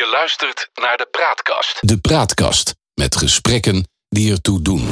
Je 0.00 0.10
luistert 0.12 0.70
naar 0.74 0.96
de 0.96 1.08
Praatkast. 1.10 1.78
De 1.80 1.98
Praatkast 1.98 2.74
met 2.94 3.16
gesprekken 3.16 3.88
die 4.08 4.32
ertoe 4.32 4.62
doen. 4.62 4.86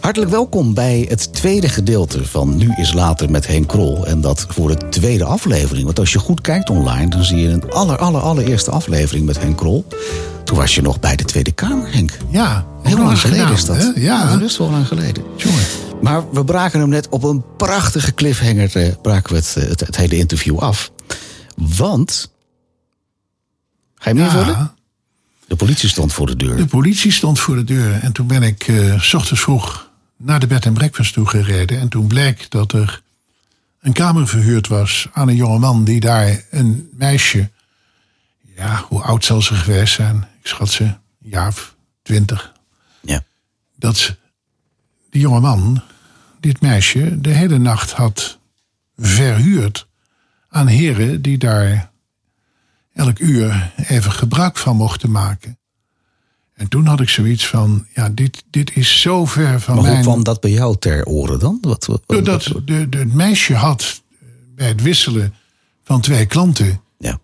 Hartelijk 0.00 0.30
welkom 0.30 0.74
bij 0.74 1.06
het 1.08 1.34
tweede 1.34 1.68
gedeelte 1.68 2.24
van 2.26 2.56
Nu 2.56 2.74
is 2.76 2.92
Later 2.92 3.30
met 3.30 3.46
Henk 3.46 3.68
Krol. 3.68 4.06
En 4.06 4.20
dat 4.20 4.46
voor 4.48 4.68
de 4.68 4.88
tweede 4.88 5.24
aflevering. 5.24 5.84
Want 5.84 5.98
als 5.98 6.12
je 6.12 6.18
goed 6.18 6.40
kijkt 6.40 6.70
online, 6.70 7.10
dan 7.10 7.24
zie 7.24 7.36
je 7.36 7.48
een 7.48 7.70
aller, 7.70 7.98
aller, 7.98 8.20
allereerste 8.20 8.70
aflevering 8.70 9.26
met 9.26 9.38
Henk 9.38 9.56
Krol. 9.56 9.86
Toen 10.44 10.56
was 10.56 10.74
je 10.74 10.82
nog 10.82 11.00
bij 11.00 11.16
de 11.16 11.24
Tweede 11.24 11.52
Kamer, 11.52 11.92
Henk. 11.92 12.16
Ja, 12.28 12.66
Heel 12.82 12.96
lang 12.96 13.20
geleden 13.20 13.56
gedaan, 13.56 13.76
is 13.78 13.84
dat. 13.84 13.94
hè? 13.94 14.00
Ja, 14.00 14.32
dat 14.32 14.48
is 14.50 14.58
wel 14.58 14.70
lang 14.70 14.86
geleden. 14.86 15.24
jongen. 15.36 15.64
Maar 16.00 16.30
we 16.32 16.44
braken 16.44 16.80
hem 16.80 16.88
net 16.88 17.08
op 17.08 17.22
een 17.22 17.44
prachtige 17.56 18.14
cliffhanger. 18.14 18.76
eh, 18.76 18.92
braken 19.02 19.32
we 19.32 19.38
het, 19.38 19.54
eh, 19.56 19.68
het, 19.68 19.80
het 19.80 19.96
hele 19.96 20.16
interview 20.16 20.58
af. 20.58 20.90
Want. 21.56 22.30
Ga 24.00 24.10
je 24.10 24.16
hem 24.16 24.24
invullen? 24.24 24.46
Ja, 24.58 24.74
De 25.46 25.56
politie 25.56 25.88
stond 25.88 26.12
voor 26.12 26.26
de 26.26 26.36
deur. 26.36 26.56
de 26.56 26.66
politie 26.66 27.12
stond 27.12 27.38
voor 27.40 27.56
de 27.56 27.64
deur. 27.64 27.92
En 28.00 28.12
toen 28.12 28.26
ben 28.26 28.42
ik 28.42 28.68
eh, 28.68 29.00
s 29.00 29.14
ochtends 29.14 29.40
vroeg 29.42 29.90
naar 30.16 30.40
de 30.40 30.46
bed 30.46 30.64
en 30.66 30.72
breakfast 30.72 31.12
toe 31.12 31.26
gereden. 31.26 31.78
En 31.80 31.88
toen 31.88 32.06
bleek 32.06 32.50
dat 32.50 32.72
er 32.72 33.02
een 33.80 33.92
kamer 33.92 34.28
verhuurd 34.28 34.68
was 34.68 35.08
aan 35.12 35.28
een 35.28 35.36
jonge 35.36 35.58
man 35.58 35.84
die 35.84 36.00
daar 36.00 36.44
een 36.50 36.88
meisje. 36.92 37.50
Ja, 38.56 38.84
hoe 38.88 39.02
oud 39.02 39.24
zal 39.24 39.42
ze 39.42 39.54
geweest 39.54 39.94
zijn? 39.94 40.16
Ik 40.40 40.46
schat 40.46 40.70
ze 40.70 40.84
een 40.84 40.96
jaar 41.18 41.48
of 41.48 41.74
twintig. 42.02 42.52
Ja. 43.02 43.22
Dat 43.76 44.16
die 45.10 45.20
jonge 45.20 45.40
man, 45.40 45.82
dit 46.40 46.60
meisje, 46.60 47.20
de 47.20 47.30
hele 47.30 47.58
nacht 47.58 47.90
had 47.92 48.38
verhuurd 48.98 49.86
aan 50.48 50.66
heren 50.66 51.22
die 51.22 51.38
daar 51.38 51.89
elk 53.00 53.18
uur 53.18 53.72
even 53.76 54.12
gebruik 54.12 54.56
van 54.56 54.76
mochten 54.76 55.10
maken. 55.10 55.58
En 56.54 56.68
toen 56.68 56.86
had 56.86 57.00
ik 57.00 57.08
zoiets 57.08 57.46
van, 57.46 57.86
ja, 57.94 58.08
dit, 58.08 58.44
dit 58.50 58.76
is 58.76 59.00
zo 59.00 59.24
ver 59.26 59.60
van 59.60 59.74
Maar 59.76 59.92
hoe 59.94 60.00
kwam 60.02 60.24
dat 60.24 60.40
bij 60.40 60.50
jou 60.50 60.76
ter 60.78 61.04
oren 61.06 61.38
dan? 61.38 61.58
Wat, 61.60 61.86
wat- 61.86 62.02
Doordat 62.06 62.46
wat- 62.46 62.66
de, 62.66 62.88
de, 62.88 62.98
het 62.98 63.14
meisje 63.14 63.54
had 63.54 64.02
bij 64.54 64.68
het 64.68 64.82
wisselen 64.82 65.34
van 65.84 66.00
twee 66.00 66.26
klanten 66.26 66.80
ja. 66.98 67.18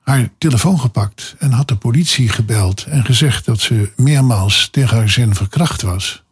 haar 0.00 0.30
telefoon 0.38 0.80
gepakt 0.80 1.34
en 1.38 1.52
had 1.52 1.68
de 1.68 1.76
politie 1.76 2.28
gebeld 2.28 2.84
en 2.84 3.04
gezegd 3.04 3.44
dat 3.44 3.60
ze 3.60 3.90
meermaals 3.96 4.68
tegen 4.70 4.96
haar 4.96 5.08
zin 5.10 5.34
verkracht 5.34 5.82
was. 5.82 6.22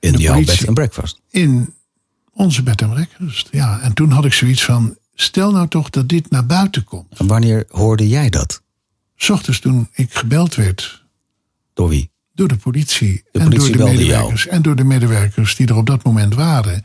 In 0.00 0.12
de 0.12 0.18
jouw 0.18 0.32
politie- 0.32 0.56
bed 0.58 0.66
en 0.68 0.74
breakfast. 0.74 1.20
In 1.30 1.74
onze 2.32 2.62
bed 2.62 2.82
en 2.82 2.90
breakfast. 2.90 3.48
Ja, 3.50 3.80
en 3.80 3.92
toen 3.92 4.10
had 4.10 4.24
ik 4.24 4.32
zoiets 4.32 4.64
van, 4.64 4.96
stel 5.20 5.52
nou 5.52 5.68
toch 5.68 5.90
dat 5.90 6.08
dit 6.08 6.30
naar 6.30 6.46
buiten 6.46 6.84
komt. 6.84 7.18
En 7.18 7.26
wanneer 7.26 7.64
hoorde 7.68 8.08
jij 8.08 8.30
dat? 8.30 8.62
Ochtends 9.28 9.58
toen 9.60 9.88
ik 9.92 10.14
gebeld 10.14 10.54
werd 10.54 11.04
Door 11.74 11.88
wie? 11.88 12.10
door 12.40 12.48
de 12.48 12.56
politie, 12.56 13.24
De 13.32 13.38
en 13.38 13.50
door 13.50 13.70
de 13.70 13.84
medewerkers 13.84 14.46
en 14.46 14.62
door 14.62 14.76
de 14.76 14.84
medewerkers 14.84 15.56
die 15.56 15.66
er 15.66 15.76
op 15.76 15.86
dat 15.86 16.04
moment 16.04 16.34
waren. 16.34 16.84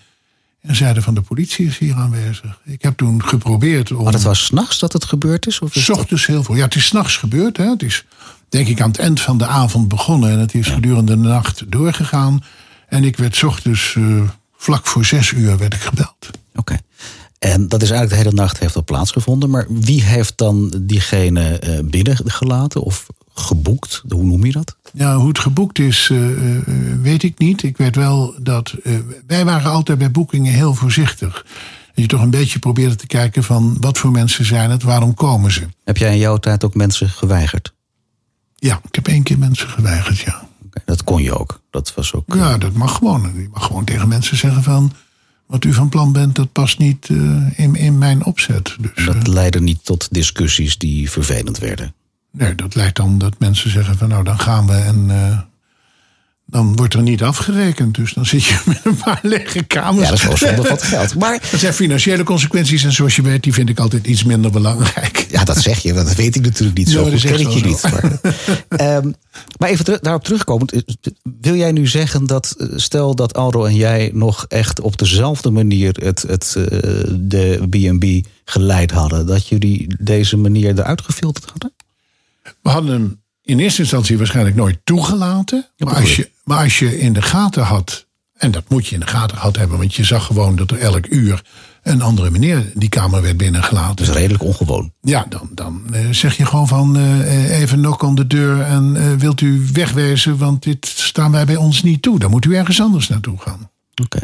En 0.61 0.75
zeiden 0.75 1.03
van 1.03 1.13
de 1.13 1.21
politie 1.21 1.67
is 1.67 1.77
hier 1.77 1.95
aanwezig. 1.95 2.59
Ik 2.63 2.81
heb 2.81 2.97
toen 2.97 3.23
geprobeerd 3.23 3.91
om. 3.91 4.03
Maar 4.03 4.13
het 4.13 4.23
was 4.23 4.45
s'nachts 4.45 4.79
dat 4.79 4.93
het 4.93 5.05
gebeurd 5.05 5.47
is? 5.47 5.59
Of 5.59 5.75
is 5.75 5.83
S 5.83 5.89
ochtends 5.89 6.25
heel 6.25 6.43
veel. 6.43 6.55
Ja, 6.55 6.63
het 6.63 6.75
is 6.75 6.85
s'nachts 6.85 7.17
gebeurd. 7.17 7.57
Hè. 7.57 7.69
Het 7.69 7.83
is 7.83 8.05
denk 8.49 8.67
ik 8.67 8.81
aan 8.81 8.87
het 8.87 8.99
eind 8.99 9.21
van 9.21 9.37
de 9.37 9.45
avond 9.45 9.87
begonnen. 9.87 10.31
En 10.31 10.39
het 10.39 10.53
is 10.53 10.67
gedurende 10.67 11.21
de 11.21 11.27
nacht 11.27 11.71
doorgegaan. 11.71 12.43
En 12.87 13.03
ik 13.03 13.17
werd 13.17 13.35
's 13.35 13.43
ochtends 13.43 13.95
eh, 13.95 14.21
vlak 14.57 14.87
voor 14.87 15.05
zes 15.05 15.31
uur 15.31 15.57
werd 15.57 15.73
ik 15.73 15.81
gebeld. 15.81 16.29
Oké. 16.55 16.77
En 17.45 17.67
dat 17.67 17.81
is 17.81 17.89
eigenlijk 17.89 18.21
de 18.21 18.27
hele 18.27 18.41
nacht 18.41 18.59
heeft 18.59 18.73
dat 18.73 18.85
plaatsgevonden. 18.85 19.49
Maar 19.49 19.65
wie 19.69 20.03
heeft 20.03 20.37
dan 20.37 20.73
diegene 20.81 21.59
eh, 21.59 21.79
binnengelaten 21.83 22.81
of 22.81 23.07
geboekt? 23.33 24.03
Hoe 24.07 24.23
noem 24.23 24.45
je 24.45 24.51
dat? 24.51 24.75
Ja, 24.93 25.17
hoe 25.17 25.27
het 25.27 25.39
geboekt 25.39 25.79
is, 25.79 26.09
eh, 26.11 26.55
eh, 26.57 26.63
weet 27.01 27.23
ik 27.23 27.37
niet. 27.37 27.63
Ik 27.63 27.77
weet 27.77 27.95
wel 27.95 28.35
dat. 28.41 28.75
wij 29.27 29.45
waren 29.45 29.71
altijd 29.71 29.97
bij 29.97 30.11
boekingen 30.11 30.53
heel 30.53 30.73
voorzichtig. 30.73 31.45
Dat 31.93 32.03
je 32.03 32.07
toch 32.07 32.21
een 32.21 32.29
beetje 32.29 32.59
probeerde 32.59 32.95
te 32.95 33.07
kijken 33.07 33.43
van 33.43 33.77
wat 33.79 33.97
voor 33.97 34.11
mensen 34.11 34.45
zijn 34.45 34.69
het, 34.71 34.83
waarom 34.83 35.13
komen 35.13 35.51
ze. 35.51 35.67
Heb 35.83 35.97
jij 35.97 36.11
in 36.11 36.19
jouw 36.19 36.37
tijd 36.37 36.63
ook 36.63 36.75
mensen 36.75 37.09
geweigerd? 37.09 37.73
Ja, 38.55 38.79
ik 38.87 38.95
heb 38.95 39.07
één 39.07 39.23
keer 39.23 39.39
mensen 39.39 39.69
geweigerd, 39.69 40.19
ja. 40.19 40.47
Dat 40.85 41.03
kon 41.03 41.21
je 41.21 41.39
ook. 41.39 41.61
Dat 41.69 41.93
was 41.95 42.13
ook. 42.13 42.33
Ja, 42.35 42.57
dat 42.57 42.73
mag 42.73 42.95
gewoon. 42.95 43.31
Je 43.35 43.49
mag 43.53 43.65
gewoon 43.65 43.83
tegen 43.83 44.07
mensen 44.07 44.37
zeggen 44.37 44.63
van... 44.63 44.91
wat 45.45 45.63
u 45.63 45.73
van 45.73 45.89
plan 45.89 46.11
bent, 46.11 46.35
dat 46.35 46.51
past 46.51 46.77
niet 46.77 47.09
eh, 47.09 47.59
in, 47.59 47.75
in 47.75 47.97
mijn 47.97 48.25
opzet. 48.25 48.75
Dus 48.79 48.91
eh, 48.95 49.05
Dat 49.05 49.27
leidde 49.27 49.61
niet 49.61 49.85
tot 49.85 50.07
discussies 50.11 50.77
die 50.77 51.11
vervelend 51.11 51.57
werden. 51.57 51.93
nee, 52.31 52.55
dat 52.55 52.75
leidt 52.75 52.95
dan 52.95 53.17
dat 53.17 53.39
mensen 53.39 53.69
zeggen 53.69 53.97
van... 53.97 54.09
nou, 54.09 54.23
dan 54.23 54.39
gaan 54.39 54.67
we 54.67 54.73
en... 54.73 55.09
dan 56.55 56.75
wordt 56.75 56.93
er 56.93 57.01
niet 57.01 57.23
afgerekend. 57.23 57.95
Dus 57.95 58.13
dan 58.13 58.25
zit 58.25 58.43
je 58.43 58.57
met 58.65 58.79
een 58.83 58.95
paar 58.95 59.19
lege 59.21 59.63
kamers. 59.63 60.03
Ja, 60.03 60.09
dat 60.09 60.17
is 60.19 60.25
wel 60.25 60.37
zonde 60.37 60.61
van 60.63 60.75
het 60.75 60.83
geld. 60.93 61.15
Maar 61.15 61.39
Dat 61.51 61.59
zijn 61.59 61.73
financiële 61.73 62.23
consequenties. 62.23 62.83
En 62.83 62.91
zoals 62.91 63.15
je 63.15 63.21
weet, 63.21 63.43
die 63.43 63.53
vind 63.53 63.69
ik 63.69 63.79
altijd 63.79 64.07
iets 64.07 64.23
minder 64.23 64.51
belangrijk. 64.51 65.27
ja, 65.31 65.43
dat 65.43 65.57
zeg 65.57 65.79
je. 65.79 65.93
Dat 65.93 66.15
weet 66.15 66.35
ik 66.35 66.41
natuurlijk 66.41 66.77
niet. 66.77 66.87
Ja, 66.91 66.93
Zo 67.03 67.09
dat 67.09 67.21
ken 67.21 67.29
echt 67.31 67.39
ik 67.39 67.49
je 67.49 67.63
niet. 67.65 67.81
Maar, 67.81 68.19
Ehm, 68.95 69.11
maar 69.59 69.69
even 69.69 69.85
teru- 69.85 69.97
daarop 70.01 70.23
terugkomend. 70.23 70.71
eh, 70.71 70.79
Wil 71.41 71.55
jij 71.55 71.71
nu 71.71 71.87
zeggen 71.87 72.25
dat, 72.27 72.55
eh, 72.57 72.67
stel 72.75 73.15
dat 73.15 73.33
Aldo 73.33 73.65
en 73.65 73.75
jij 73.75 74.09
nog 74.13 74.45
echt 74.47 74.79
op 74.81 74.97
dezelfde 74.97 75.51
manier 75.51 75.95
het, 75.99 76.21
het, 76.27 76.55
eh, 76.57 76.63
de 77.19 77.59
B&B 77.69 78.27
geleid 78.45 78.91
hadden, 78.91 79.25
dat 79.25 79.47
jullie 79.47 79.95
deze 79.99 80.37
manier 80.37 80.79
eruit 80.79 81.01
gefilterd 81.01 81.49
hadden? 81.49 81.73
We 82.61 82.69
hadden 82.69 82.91
hem 82.91 83.21
in 83.43 83.59
eerste 83.59 83.81
instantie 83.81 84.17
waarschijnlijk 84.17 84.55
nooit 84.55 84.77
toegelaten. 84.83 85.69
Maar 85.77 85.95
als, 85.95 86.15
je, 86.15 86.29
maar 86.45 86.63
als 86.63 86.79
je 86.79 86.99
in 86.99 87.13
de 87.13 87.21
gaten 87.21 87.63
had, 87.63 88.05
en 88.37 88.51
dat 88.51 88.69
moet 88.69 88.87
je 88.87 88.93
in 88.93 88.99
de 88.99 89.07
gaten 89.07 89.37
gehad 89.37 89.57
hebben, 89.57 89.77
want 89.77 89.95
je 89.95 90.03
zag 90.03 90.25
gewoon 90.25 90.55
dat 90.55 90.71
er 90.71 90.79
elk 90.79 91.07
uur 91.07 91.43
een 91.83 92.01
andere 92.01 92.29
meneer 92.29 92.71
die 92.73 92.89
kamer 92.89 93.21
werd 93.21 93.37
binnengelaten. 93.37 93.95
Dat 93.95 94.07
is 94.07 94.13
redelijk 94.13 94.43
ongewoon. 94.43 94.91
Ja, 95.01 95.25
dan, 95.29 95.49
dan 95.51 95.81
eh, 95.91 96.09
zeg 96.09 96.37
je 96.37 96.45
gewoon 96.45 96.67
van 96.67 96.97
eh, 96.97 97.59
even 97.59 97.79
nok 97.79 98.03
aan 98.03 98.15
de 98.15 98.27
deur 98.27 98.61
en 98.61 98.95
eh, 98.95 99.13
wilt 99.13 99.41
u 99.41 99.65
wegwezen, 99.73 100.37
want 100.37 100.63
dit 100.63 100.87
staan 100.87 101.31
wij 101.31 101.45
bij 101.45 101.55
ons 101.55 101.83
niet 101.83 102.01
toe. 102.01 102.19
Dan 102.19 102.29
moet 102.29 102.45
u 102.45 102.55
ergens 102.55 102.81
anders 102.81 103.07
naartoe 103.07 103.37
gaan. 103.37 103.69
Oké. 104.03 104.19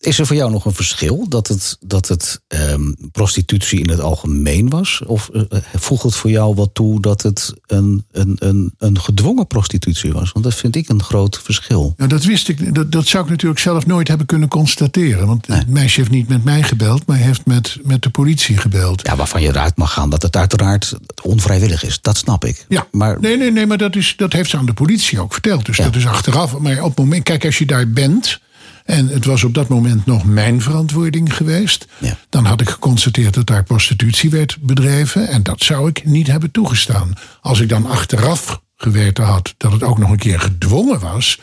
Is 0.00 0.18
er 0.18 0.26
voor 0.26 0.36
jou 0.36 0.50
nog 0.50 0.64
een 0.64 0.74
verschil 0.74 1.28
dat 1.28 1.48
het, 1.48 1.76
dat 1.80 2.08
het 2.08 2.40
ehm, 2.46 2.92
prostitutie 3.12 3.78
in 3.80 3.88
het 3.90 4.00
algemeen 4.00 4.68
was? 4.68 5.02
Of 5.06 5.28
eh, 5.28 5.58
voegt 5.74 6.02
het 6.02 6.14
voor 6.14 6.30
jou 6.30 6.54
wat 6.54 6.70
toe 6.72 7.00
dat 7.00 7.22
het 7.22 7.54
een, 7.66 8.04
een, 8.12 8.36
een, 8.38 8.74
een 8.78 9.00
gedwongen 9.00 9.46
prostitutie 9.46 10.12
was? 10.12 10.32
Want 10.32 10.44
dat 10.44 10.54
vind 10.54 10.76
ik 10.76 10.88
een 10.88 11.02
groot 11.02 11.40
verschil. 11.42 11.94
Nou, 11.96 12.08
dat 12.08 12.24
wist 12.24 12.48
ik, 12.48 12.74
dat, 12.74 12.92
dat 12.92 13.06
zou 13.06 13.24
ik 13.24 13.30
natuurlijk 13.30 13.60
zelf 13.60 13.86
nooit 13.86 14.08
hebben 14.08 14.26
kunnen 14.26 14.48
constateren. 14.48 15.26
Want 15.26 15.46
het 15.46 15.68
meisje 15.68 16.00
heeft 16.00 16.12
niet 16.12 16.28
met 16.28 16.44
mij 16.44 16.62
gebeld, 16.62 17.06
maar 17.06 17.16
heeft 17.16 17.46
met, 17.46 17.78
met 17.82 18.02
de 18.02 18.10
politie 18.10 18.56
gebeld. 18.56 19.06
Ja, 19.06 19.16
waarvan 19.16 19.42
je 19.42 19.48
eruit 19.48 19.76
mag 19.76 19.92
gaan 19.92 20.10
dat 20.10 20.22
het 20.22 20.36
uiteraard 20.36 20.94
onvrijwillig 21.22 21.84
is. 21.84 21.98
Dat 22.00 22.16
snap 22.16 22.44
ik. 22.44 22.64
Ja, 22.68 22.86
Maar 22.90 23.20
nee, 23.20 23.36
nee, 23.36 23.52
nee, 23.52 23.66
maar 23.66 23.78
dat, 23.78 23.96
is, 23.96 24.14
dat 24.16 24.32
heeft 24.32 24.50
ze 24.50 24.56
aan 24.56 24.66
de 24.66 24.72
politie 24.74 25.20
ook 25.20 25.32
verteld. 25.32 25.66
Dus 25.66 25.76
Ja. 25.76 25.84
dat 25.84 25.96
is 25.96 26.06
achteraf. 26.06 26.58
Maar 26.58 26.82
op 26.82 26.88
het 26.88 26.98
moment, 26.98 27.22
kijk, 27.22 27.44
als 27.44 27.58
je 27.58 27.66
daar 27.66 27.90
bent. 27.90 28.42
En 28.84 29.08
het 29.08 29.24
was 29.24 29.44
op 29.44 29.54
dat 29.54 29.68
moment 29.68 30.06
nog 30.06 30.24
mijn 30.24 30.62
verantwoording 30.62 31.36
geweest. 31.36 31.86
Ja. 31.98 32.18
Dan 32.28 32.44
had 32.44 32.60
ik 32.60 32.68
geconstateerd 32.68 33.34
dat 33.34 33.46
daar 33.46 33.64
prostitutie 33.64 34.30
werd 34.30 34.58
bedreven. 34.60 35.28
En 35.28 35.42
dat 35.42 35.62
zou 35.62 35.88
ik 35.88 36.04
niet 36.04 36.26
hebben 36.26 36.50
toegestaan. 36.50 37.12
Als 37.40 37.60
ik 37.60 37.68
dan 37.68 37.86
achteraf 37.86 38.62
geweten 38.76 39.24
had 39.24 39.54
dat 39.56 39.72
het 39.72 39.82
ook 39.82 39.98
nog 39.98 40.10
een 40.10 40.18
keer 40.18 40.40
gedwongen 40.40 41.00
was. 41.00 41.40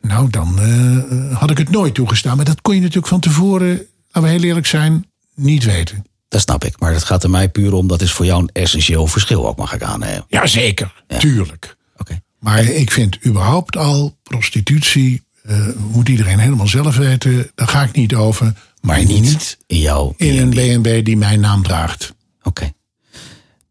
Nou, 0.00 0.30
dan 0.30 0.60
eh, 0.60 1.38
had 1.38 1.50
ik 1.50 1.58
het 1.58 1.70
nooit 1.70 1.94
toegestaan. 1.94 2.36
Maar 2.36 2.44
dat 2.44 2.60
kon 2.62 2.74
je 2.74 2.80
natuurlijk 2.80 3.06
van 3.06 3.20
tevoren, 3.20 3.68
laten 4.10 4.22
we 4.22 4.28
heel 4.28 4.42
eerlijk 4.42 4.66
zijn, 4.66 5.06
niet 5.34 5.64
weten. 5.64 6.04
dat 6.28 6.40
snap 6.40 6.64
ik. 6.64 6.80
Maar 6.80 6.92
het 6.92 7.04
gaat 7.04 7.22
er 7.22 7.30
mij 7.30 7.48
puur 7.48 7.72
om, 7.72 7.86
dat 7.86 8.00
is 8.00 8.12
voor 8.12 8.24
jou 8.24 8.42
een 8.42 8.50
essentieel 8.52 9.06
verschil 9.06 9.48
ook, 9.48 9.56
mag 9.56 9.74
ik 9.74 9.82
aannemen. 9.82 10.24
Jazeker, 10.28 11.02
tuurlijk. 11.18 11.76
Oké. 11.96 12.20
Maar 12.38 12.64
ik 12.64 12.90
vind 12.90 13.26
überhaupt 13.26 13.76
al 13.76 14.16
prostitutie 14.22 15.25
eh, 15.46 15.66
moet 15.92 16.08
iedereen 16.08 16.38
helemaal 16.38 16.66
zelf 16.68 16.96
weten. 16.96 17.50
Daar 17.54 17.68
ga 17.68 17.82
ik 17.82 17.92
niet 17.92 18.14
over. 18.14 18.54
Maar 18.80 19.04
niet 19.04 19.58
in 19.66 19.78
jouw 19.78 20.14
in 20.16 20.38
een 20.38 20.50
B&B. 20.50 20.54
BNB 20.82 21.04
die 21.04 21.16
mijn 21.16 21.40
naam 21.40 21.62
draagt. 21.62 22.14
Oké. 22.42 22.72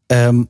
Ehm, 0.07 0.44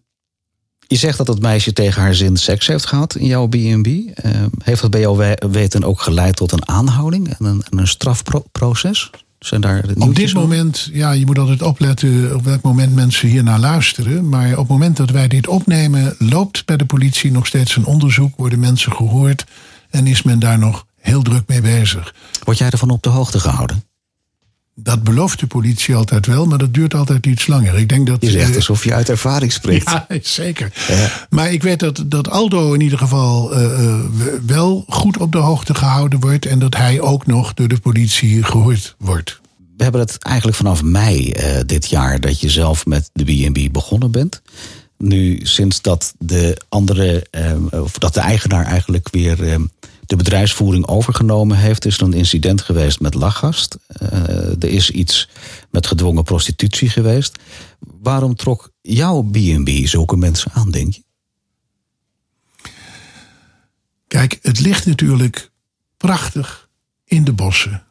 je 0.87 0.95
zegt 0.95 1.17
dat 1.17 1.27
het 1.27 1.41
meisje 1.41 1.73
tegen 1.73 2.01
haar 2.01 2.15
zin 2.15 2.37
seks 2.37 2.67
heeft 2.67 2.85
gehad 2.85 3.15
in 3.15 3.27
jouw 3.27 3.47
B&B. 3.47 3.87
Ehm, 4.13 4.47
heeft 4.63 4.81
dat 4.81 4.91
bij 4.91 4.99
jouw 4.99 5.15
we- 5.15 5.41
weten 5.51 5.83
ook 5.83 6.01
geleid 6.01 6.35
tot 6.35 6.51
een 6.51 6.67
aanhouding 6.67 7.27
en 7.29 7.45
een, 7.45 7.63
en 7.69 7.77
een 7.77 7.87
strafproces? 7.87 9.09
Zijn 9.39 9.61
daar 9.61 9.85
Op 9.97 10.15
dit 10.15 10.33
moment, 10.33 10.89
ja, 10.93 11.11
je 11.11 11.25
moet 11.25 11.39
altijd 11.39 11.61
opletten 11.61 12.35
op 12.35 12.43
welk 12.43 12.61
moment 12.61 12.95
mensen 12.95 13.29
hier 13.29 13.43
naar 13.43 13.59
luisteren. 13.59 14.29
Maar 14.29 14.51
op 14.51 14.57
het 14.57 14.67
moment 14.67 14.97
dat 14.97 15.09
wij 15.09 15.27
dit 15.27 15.47
opnemen, 15.47 16.15
loopt 16.19 16.65
bij 16.65 16.77
de 16.77 16.85
politie 16.85 17.31
nog 17.31 17.47
steeds 17.47 17.75
een 17.75 17.85
onderzoek. 17.85 18.33
Worden 18.37 18.59
mensen 18.59 18.91
gehoord 18.91 19.45
en 19.89 20.07
is 20.07 20.21
men 20.23 20.39
daar 20.39 20.59
nog 20.59 20.85
heel 21.05 21.21
druk 21.21 21.43
mee 21.47 21.61
bezig. 21.61 22.15
Word 22.43 22.57
jij 22.57 22.69
ervan 22.69 22.89
op 22.89 23.03
de 23.03 23.09
hoogte 23.09 23.39
gehouden? 23.39 23.83
Dat 24.77 25.03
belooft 25.03 25.39
de 25.39 25.47
politie 25.47 25.95
altijd 25.95 26.25
wel, 26.25 26.45
maar 26.45 26.57
dat 26.57 26.73
duurt 26.73 26.93
altijd 26.93 27.25
iets 27.25 27.47
langer. 27.47 27.77
Ik 27.77 27.89
denk 27.89 28.07
dat. 28.07 28.17
Je 28.21 28.29
zegt 28.29 28.49
eh, 28.49 28.55
alsof 28.55 28.83
je 28.83 28.93
uit 28.93 29.09
ervaring 29.09 29.51
spreekt. 29.51 29.89
ja, 29.91 30.07
zeker. 30.21 30.71
Maar 31.29 31.51
ik 31.51 31.63
weet 31.63 31.79
dat, 31.79 32.03
dat 32.05 32.29
Aldo 32.29 32.73
in 32.73 32.81
ieder 32.81 32.97
geval 32.97 33.53
eh, 33.53 33.85
eh, 33.85 33.99
wel 34.45 34.85
goed 34.87 35.17
op 35.17 35.31
de 35.31 35.37
hoogte 35.37 35.73
gehouden 35.73 36.19
wordt. 36.19 36.45
En 36.45 36.59
dat 36.59 36.75
hij 36.75 37.01
ook 37.01 37.25
nog 37.25 37.53
door 37.53 37.67
de 37.67 37.79
politie 37.79 38.43
gehoord 38.43 38.95
wordt. 38.97 39.39
We 39.77 39.83
hebben 39.83 40.01
het 40.01 40.17
eigenlijk 40.19 40.57
vanaf 40.57 40.83
mei 40.83 41.33
dit 41.65 41.89
jaar 41.89 42.19
dat 42.19 42.39
je 42.39 42.49
zelf 42.49 42.85
met 42.85 43.09
de 43.13 43.23
B&B 43.23 43.71
begonnen 43.71 44.11
bent. 44.11 44.41
Nu, 44.97 45.39
sinds 45.43 45.81
dat 45.81 46.13
de 46.17 46.61
andere, 46.69 47.25
of 47.71 47.97
dat 47.97 48.13
de 48.13 48.19
eigenaar 48.19 48.65
eigenlijk 48.65 49.09
weer 49.11 49.59
de 50.05 50.15
bedrijfsvoering 50.15 50.87
overgenomen 50.87 51.57
heeft, 51.57 51.85
is 51.85 51.97
er 51.97 52.03
een 52.03 52.13
incident 52.13 52.61
geweest 52.61 52.99
met 52.99 53.13
lachgast. 53.13 53.77
Eh, 53.87 54.09
er 54.49 54.69
is 54.69 54.89
iets 54.89 55.29
met 55.69 55.87
gedwongen 55.87 56.23
prostitutie 56.23 56.89
geweest. 56.89 57.39
Waarom 57.79 58.35
trok 58.35 58.71
jouw 58.81 59.21
B&B 59.21 59.69
zulke 59.87 60.17
mensen 60.17 60.51
aan, 60.51 60.71
denk 60.71 60.93
je? 60.93 61.03
Kijk, 64.07 64.39
het 64.41 64.59
ligt 64.59 64.85
natuurlijk 64.85 65.51
prachtig 65.97 66.69
in 67.03 67.23
de 67.23 67.33
bossen. 67.33 67.83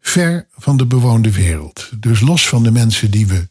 Ver 0.00 0.46
van 0.56 0.76
de 0.76 0.86
bewoonde 0.86 1.32
wereld. 1.32 1.90
Dus 1.98 2.20
los 2.20 2.48
van 2.48 2.62
de 2.62 2.70
mensen 2.70 3.10
die 3.10 3.26
we 3.26 3.48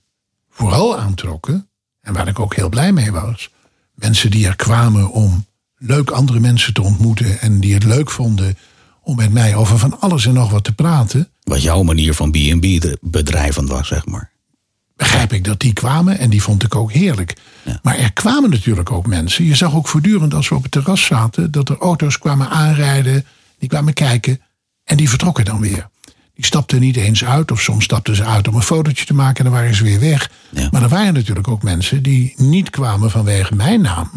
vooral 0.49 0.97
aantrokken. 0.97 1.69
En 2.01 2.13
waar 2.13 2.27
ik 2.27 2.39
ook 2.39 2.55
heel 2.55 2.69
blij 2.69 2.91
mee 2.91 3.11
was. 3.11 3.49
Mensen 3.93 4.31
die 4.31 4.47
er 4.47 4.55
kwamen 4.55 5.11
om 5.11 5.45
leuk 5.81 6.09
andere 6.09 6.39
mensen 6.39 6.73
te 6.73 6.81
ontmoeten. 6.81 7.39
En 7.39 7.59
die 7.59 7.73
het 7.73 7.83
leuk 7.83 8.11
vonden 8.11 8.57
om 9.03 9.15
met 9.15 9.31
mij 9.31 9.55
over 9.55 9.77
van 9.77 9.99
alles 9.99 10.25
en 10.25 10.33
nog 10.33 10.51
wat 10.51 10.63
te 10.63 10.73
praten. 10.73 11.29
Wat 11.43 11.61
jouw 11.61 11.83
manier 11.83 12.13
van 12.13 12.31
B&B 12.31 12.95
bedrijven 13.01 13.67
was, 13.67 13.87
zeg 13.87 14.05
maar. 14.05 14.31
begrijp 14.95 15.33
ik 15.33 15.43
dat 15.43 15.59
die 15.59 15.73
kwamen 15.73 16.19
en 16.19 16.29
die 16.29 16.41
vond 16.41 16.63
ik 16.63 16.75
ook 16.75 16.91
heerlijk. 16.91 17.35
Maar 17.81 17.97
er 17.97 18.13
kwamen 18.13 18.49
natuurlijk 18.49 18.91
ook 18.91 19.05
mensen. 19.05 19.45
Je 19.45 19.55
zag 19.55 19.75
ook 19.75 19.87
voortdurend 19.87 20.33
als 20.33 20.49
we 20.49 20.55
op 20.55 20.63
het 20.63 20.71
terras 20.71 21.05
zaten 21.05 21.51
dat 21.51 21.69
er 21.69 21.77
auto's 21.77 22.17
kwamen 22.17 22.49
aanrijden, 22.49 23.25
die 23.59 23.69
kwamen 23.69 23.93
kijken 23.93 24.41
en 24.83 24.97
die 24.97 25.09
vertrokken 25.09 25.45
dan 25.45 25.59
weer. 25.59 25.89
Die 26.33 26.45
stapten 26.45 26.79
niet 26.79 26.95
eens 26.95 27.25
uit, 27.25 27.51
of 27.51 27.61
soms 27.61 27.83
stapten 27.83 28.15
ze 28.15 28.25
uit 28.25 28.47
om 28.47 28.55
een 28.55 28.61
fotootje 28.61 29.05
te 29.05 29.13
maken 29.13 29.37
en 29.37 29.51
dan 29.51 29.59
waren 29.59 29.75
ze 29.75 29.83
weer 29.83 29.99
weg. 29.99 30.31
Ja. 30.49 30.67
Maar 30.71 30.81
er 30.81 30.89
waren 30.89 31.13
natuurlijk 31.13 31.47
ook 31.47 31.63
mensen 31.63 32.03
die 32.03 32.33
niet 32.37 32.69
kwamen 32.69 33.11
vanwege 33.11 33.55
mijn 33.55 33.81
naam, 33.81 34.11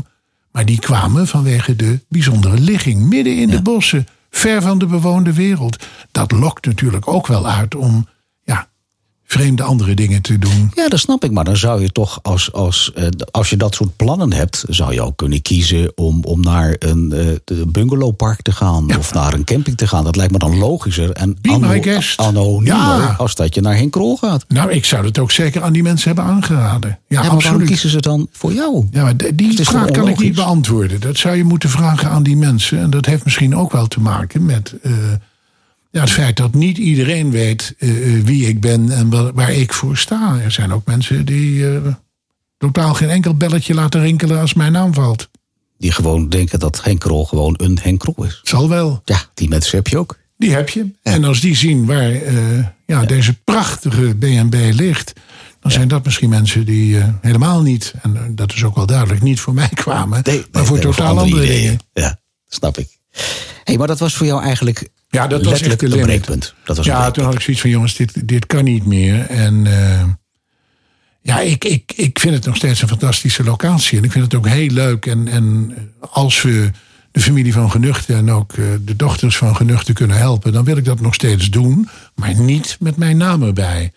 maar 0.54 0.64
die 0.64 0.78
kwamen 0.78 1.26
vanwege 1.26 1.76
de 1.76 2.00
bijzondere 2.08 2.58
ligging 2.58 3.08
midden 3.08 3.36
in 3.36 3.48
de 3.48 3.62
bossen, 3.62 4.06
ver 4.30 4.62
van 4.62 4.78
de 4.78 4.86
bewoonde 4.86 5.32
wereld. 5.32 5.86
Dat 6.10 6.32
lokt 6.32 6.66
natuurlijk 6.66 7.08
ook 7.08 7.26
wel 7.26 7.48
uit 7.48 7.74
om 7.74 8.06
vreemde 9.26 9.62
andere 9.62 9.94
dingen 9.94 10.22
te 10.22 10.38
doen. 10.38 10.70
Ja, 10.74 10.88
dat 10.88 10.98
snap 10.98 11.24
ik. 11.24 11.30
Maar 11.30 11.44
dan 11.44 11.56
zou 11.56 11.82
je 11.82 11.92
toch, 11.92 12.18
als, 12.22 12.52
als, 12.52 12.92
eh, 12.94 13.06
als 13.30 13.50
je 13.50 13.56
dat 13.56 13.74
soort 13.74 13.96
plannen 13.96 14.32
hebt, 14.32 14.64
zou 14.68 14.92
je 14.92 15.02
ook 15.02 15.16
kunnen 15.16 15.42
kiezen 15.42 15.92
om, 15.94 16.24
om 16.24 16.40
naar 16.40 16.76
een 16.78 17.12
eh, 17.44 17.56
bungalowpark 17.66 18.42
te 18.42 18.52
gaan 18.52 18.96
of 18.98 19.14
naar 19.14 19.34
een 19.34 19.44
camping 19.44 19.76
te 19.76 19.86
gaan. 19.86 20.04
Dat 20.04 20.16
lijkt 20.16 20.32
me 20.32 20.38
dan 20.38 20.58
logischer 20.58 21.10
en 21.10 21.36
Ja. 22.62 23.14
als 23.18 23.34
dat 23.34 23.54
je 23.54 23.60
naar 23.60 23.76
Henk 23.76 23.92
Krol 23.92 24.16
gaat. 24.16 24.44
Nou, 24.48 24.70
ik 24.70 24.84
zou 24.84 25.06
het 25.06 25.18
ook 25.18 25.30
zeker 25.30 25.62
aan 25.62 25.72
die 25.72 25.82
mensen 25.82 26.06
hebben 26.14 26.24
aangeraden. 26.34 26.98
Ja, 27.08 27.22
Ja, 27.22 27.32
maar 27.32 27.42
waarom 27.42 27.64
kiezen 27.64 27.90
ze 27.90 28.00
dan 28.00 28.28
voor 28.32 28.52
jou? 28.52 28.86
Ja, 28.90 29.02
maar 29.02 29.16
die 29.34 29.64
vraag 29.64 29.90
kan 29.90 30.08
ik 30.08 30.18
niet 30.18 30.34
beantwoorden. 30.34 31.00
Dat 31.00 31.16
zou 31.16 31.36
je 31.36 31.44
moeten 31.44 31.68
vragen 31.70 32.10
aan 32.10 32.22
die 32.22 32.36
mensen. 32.36 32.78
En 32.78 32.90
dat 32.90 33.06
heeft 33.06 33.24
misschien 33.24 33.56
ook 33.56 33.72
wel 33.72 33.86
te 33.86 34.00
maken 34.00 34.44
met 34.44 34.74
eh, 34.82 34.92
ja, 35.94 36.00
het 36.00 36.10
feit 36.10 36.36
dat 36.36 36.54
niet 36.54 36.78
iedereen 36.78 37.30
weet 37.30 37.74
eh, 37.78 37.88
eh, 38.16 38.24
wie 38.24 38.46
ik 38.48 38.60
ben 38.60 38.90
en 38.90 39.10
wa- 39.10 39.32
waar 39.32 39.52
ik 39.52 39.72
voor 39.72 39.96
sta. 39.96 40.38
Er 40.44 40.50
zijn 40.50 40.72
ook 40.72 40.86
mensen 40.86 41.24
die 41.26 41.68
eh, 41.74 41.80
totaal 42.58 42.94
geen 42.94 43.08
enkel 43.10 43.34
belletje 43.34 43.74
laten 43.74 44.00
rinkelen 44.00 44.40
als 44.40 44.54
mijn 44.54 44.72
naam 44.72 44.94
valt. 44.94 45.28
Die 45.78 45.92
gewoon 45.92 46.28
denken 46.28 46.58
dat 46.58 46.84
Henk 46.84 47.00
Krol 47.00 47.24
gewoon 47.26 47.54
een 47.56 47.78
Henk 47.82 47.98
Krol 48.00 48.24
is. 48.24 48.40
Zal 48.42 48.68
wel. 48.68 49.02
Ja, 49.04 49.18
die 49.34 49.48
mensen 49.48 49.76
heb 49.76 49.86
je 49.86 49.98
ook. 49.98 50.18
Die 50.36 50.52
heb 50.52 50.68
je. 50.68 50.86
En 51.02 51.24
als 51.24 51.40
die 51.40 51.56
zien 51.56 51.86
waar 51.86 52.12
ja, 52.86 53.04
deze 53.04 53.34
prachtige 53.44 54.14
BNB 54.14 54.70
ligt, 54.72 55.12
dan 55.60 55.70
zijn 55.70 55.88
dat 55.88 56.04
misschien 56.04 56.28
mensen 56.28 56.64
die 56.66 56.98
helemaal 57.20 57.62
niet, 57.62 57.94
en 58.02 58.32
dat 58.34 58.52
is 58.52 58.64
ook 58.64 58.74
wel 58.76 58.86
duidelijk, 58.86 59.22
niet 59.22 59.40
voor 59.40 59.54
mij 59.54 59.68
kwamen, 59.74 60.22
maar 60.52 60.64
voor 60.66 60.76
nee, 60.76 60.84
totaal 60.86 61.18
andere, 61.18 61.46
dingen. 61.46 61.78
Ja, 61.92 62.18
snap 62.48 62.78
ik. 62.78 62.88
hey, 63.64 63.76
maar 63.78 63.86
dat 63.86 63.98
was 63.98 64.14
voor 64.14 64.26
jou 64.26 64.42
eigenlijk 64.42 64.88
Ja, 65.14 65.26
dat 65.26 65.44
was 65.44 65.60
echt 65.60 65.82
een 65.82 66.00
breekpunt. 66.00 66.54
Dat 66.64 66.76
was 66.76 66.86
ja, 66.86 66.92
breekpunt. 66.92 67.14
toen 67.14 67.24
had 67.24 67.34
ik 67.34 67.40
zoiets 67.40 67.62
van, 67.62 67.70
jongens, 67.70 67.96
dit, 67.96 68.28
dit 68.28 68.46
kan 68.46 68.64
niet 68.64 68.86
meer. 68.86 69.20
En 69.26 69.66
eh, 69.66 70.04
ja, 71.20 71.40
ik, 71.40 71.64
ik, 71.64 71.92
ik 71.96 72.18
vind 72.18 72.34
het 72.34 72.46
nog 72.46 72.56
steeds 72.56 72.82
een 72.82 72.88
fantastische 72.88 73.44
locatie. 73.44 73.98
En 73.98 74.04
ik 74.04 74.12
vind 74.12 74.24
het 74.24 74.34
ook 74.34 74.48
heel 74.48 74.70
leuk. 74.70 75.06
En, 75.06 75.28
en 75.28 75.74
als 76.00 76.42
we 76.42 76.70
de 77.10 77.20
familie 77.20 77.52
van 77.52 77.70
Genuchten 77.70 78.16
en 78.16 78.30
ook 78.30 78.52
eh, 78.52 78.64
de 78.80 78.96
dochters 78.96 79.36
van 79.36 79.56
Genuchten 79.56 79.94
kunnen 79.94 80.16
helpen... 80.16 80.52
dan 80.52 80.64
wil 80.64 80.76
ik 80.76 80.84
dat 80.84 81.00
nog 81.00 81.14
steeds 81.14 81.50
doen, 81.50 81.88
maar 82.14 82.40
niet 82.40 82.76
met 82.80 82.96
mijn 82.96 83.16
naam 83.16 83.42
erbij. 83.42 83.92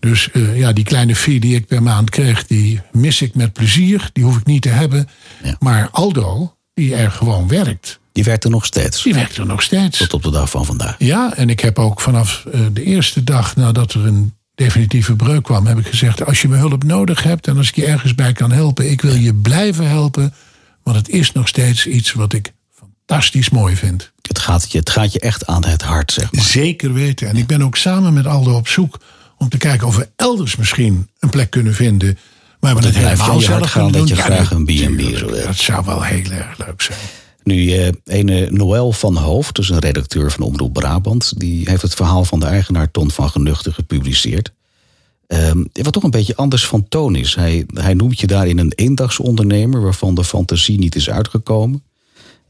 Dus 0.00 0.30
eh, 0.30 0.58
ja, 0.58 0.72
die 0.72 0.84
kleine 0.84 1.16
fee 1.16 1.40
die 1.40 1.54
ik 1.54 1.66
per 1.66 1.82
maand 1.82 2.10
kreeg, 2.10 2.46
die 2.46 2.80
mis 2.92 3.22
ik 3.22 3.34
met 3.34 3.52
plezier. 3.52 4.10
Die 4.12 4.24
hoef 4.24 4.36
ik 4.36 4.46
niet 4.46 4.62
te 4.62 4.68
hebben. 4.68 5.08
Ja. 5.42 5.56
Maar 5.58 5.88
Aldo, 5.90 6.56
die 6.74 6.94
er 6.94 7.10
gewoon 7.10 7.48
werkt, 7.48 7.99
Die 8.20 8.28
werkt 8.28 8.44
er 8.44 8.50
nog 8.50 8.66
steeds. 8.66 9.02
die 9.02 9.14
werkt 9.14 9.36
er 9.36 9.46
nog 9.46 9.62
steeds. 9.62 9.98
Tot 9.98 10.14
op 10.14 10.22
de 10.22 10.30
dag 10.30 10.50
van 10.50 10.64
vandaag. 10.64 10.94
Ja, 10.98 11.34
en 11.36 11.50
ik 11.50 11.60
heb 11.60 11.78
ook 11.78 12.00
vanaf 12.00 12.44
eh, 12.52 12.60
de 12.72 12.82
eerste 12.82 13.24
dag 13.24 13.56
nadat 13.56 13.92
er 13.92 14.06
een 14.06 14.34
definitieve 14.54 15.16
breuk 15.16 15.42
kwam, 15.42 15.66
heb 15.66 15.78
ik 15.78 15.86
gezegd: 15.86 16.24
als 16.24 16.42
je 16.42 16.48
me 16.48 16.56
hulp 16.56 16.84
nodig 16.84 17.22
hebt 17.22 17.46
en 17.46 17.56
als 17.56 17.68
ik 17.68 17.74
je 17.74 17.86
ergens 17.86 18.14
bij 18.14 18.32
kan 18.32 18.52
helpen, 18.52 18.90
ik 18.90 19.00
wil 19.00 19.14
je 19.14 19.34
blijven 19.34 19.88
helpen. 19.88 20.34
Want 20.82 20.96
het 20.96 21.08
is 21.08 21.32
nog 21.32 21.48
steeds 21.48 21.86
iets 21.86 22.12
wat 22.12 22.32
ik 22.32 22.52
fantastisch 22.74 23.50
mooi 23.50 23.76
vind. 23.76 24.12
Het 24.22 24.38
gaat, 24.38 24.72
je, 24.72 24.78
het 24.78 24.90
gaat 24.90 25.12
je 25.12 25.20
echt 25.20 25.46
aan 25.46 25.64
het 25.64 25.82
hart, 25.82 26.12
zeg 26.12 26.32
maar. 26.32 26.44
Zeker 26.44 26.92
weten. 26.92 27.28
En 27.28 27.36
ik 27.36 27.46
ben 27.46 27.62
ook 27.62 27.76
samen 27.76 28.12
met 28.12 28.26
Aldo 28.26 28.56
op 28.56 28.68
zoek 28.68 29.00
om 29.36 29.48
te 29.48 29.58
kijken 29.58 29.86
of 29.86 29.96
we 29.96 30.08
elders 30.16 30.56
misschien 30.56 31.08
een 31.18 31.30
plek 31.30 31.50
kunnen 31.50 31.74
vinden. 31.74 32.18
Waar 32.58 32.76
we 32.76 32.86
het 32.86 32.96
helemaal 32.96 33.40
zelf 33.40 33.70
gaan 33.70 33.82
kunnen 33.82 34.00
dat 34.00 34.08
je 34.08 34.22
graag 34.22 34.50
een 34.50 34.64
B&B 34.64 34.96
willen. 34.96 35.46
Dat 35.46 35.56
zou 35.56 35.84
wel 35.84 36.02
heel 36.02 36.30
erg 36.30 36.58
leuk 36.58 36.82
zijn. 36.82 36.98
Nu, 37.42 37.72
eh, 37.72 37.88
ene 38.04 38.50
Noël 38.50 38.92
van 38.92 39.16
Hoofd, 39.16 39.54
dus 39.54 39.70
een 39.70 39.78
redacteur 39.78 40.30
van 40.30 40.42
Omroep 40.42 40.72
Brabant... 40.72 41.38
die 41.38 41.68
heeft 41.70 41.82
het 41.82 41.94
verhaal 41.94 42.24
van 42.24 42.40
de 42.40 42.46
eigenaar 42.46 42.90
Ton 42.90 43.10
van 43.10 43.30
Genuchten 43.30 43.74
gepubliceerd. 43.74 44.52
Ehm, 45.26 45.64
wat 45.72 45.92
toch 45.92 46.02
een 46.02 46.10
beetje 46.10 46.36
anders 46.36 46.66
van 46.66 46.88
toon 46.88 47.16
is. 47.16 47.34
Hij, 47.34 47.64
hij 47.74 47.94
noemt 47.94 48.20
je 48.20 48.26
daarin 48.26 48.58
een 48.58 48.72
eendagsondernemer... 48.74 49.82
waarvan 49.82 50.14
de 50.14 50.24
fantasie 50.24 50.78
niet 50.78 50.94
is 50.94 51.10
uitgekomen. 51.10 51.82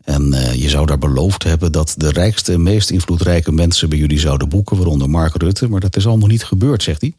En 0.05 0.33
eh, 0.33 0.55
je 0.55 0.69
zou 0.69 0.87
daar 0.87 0.99
beloofd 0.99 1.43
hebben 1.43 1.73
dat 1.73 1.95
de 1.97 2.11
rijkste 2.11 2.53
en 2.53 2.63
meest 2.63 2.91
invloedrijke 2.91 3.53
mensen... 3.53 3.89
bij 3.89 3.99
jullie 3.99 4.19
zouden 4.19 4.49
boeken, 4.49 4.77
waaronder 4.77 5.11
Mark 5.11 5.43
Rutte. 5.43 5.69
Maar 5.69 5.81
dat 5.81 5.97
is 5.97 6.07
allemaal 6.07 6.29
niet 6.29 6.45
gebeurd, 6.45 6.83
zegt 6.83 7.01
hij. 7.01 7.15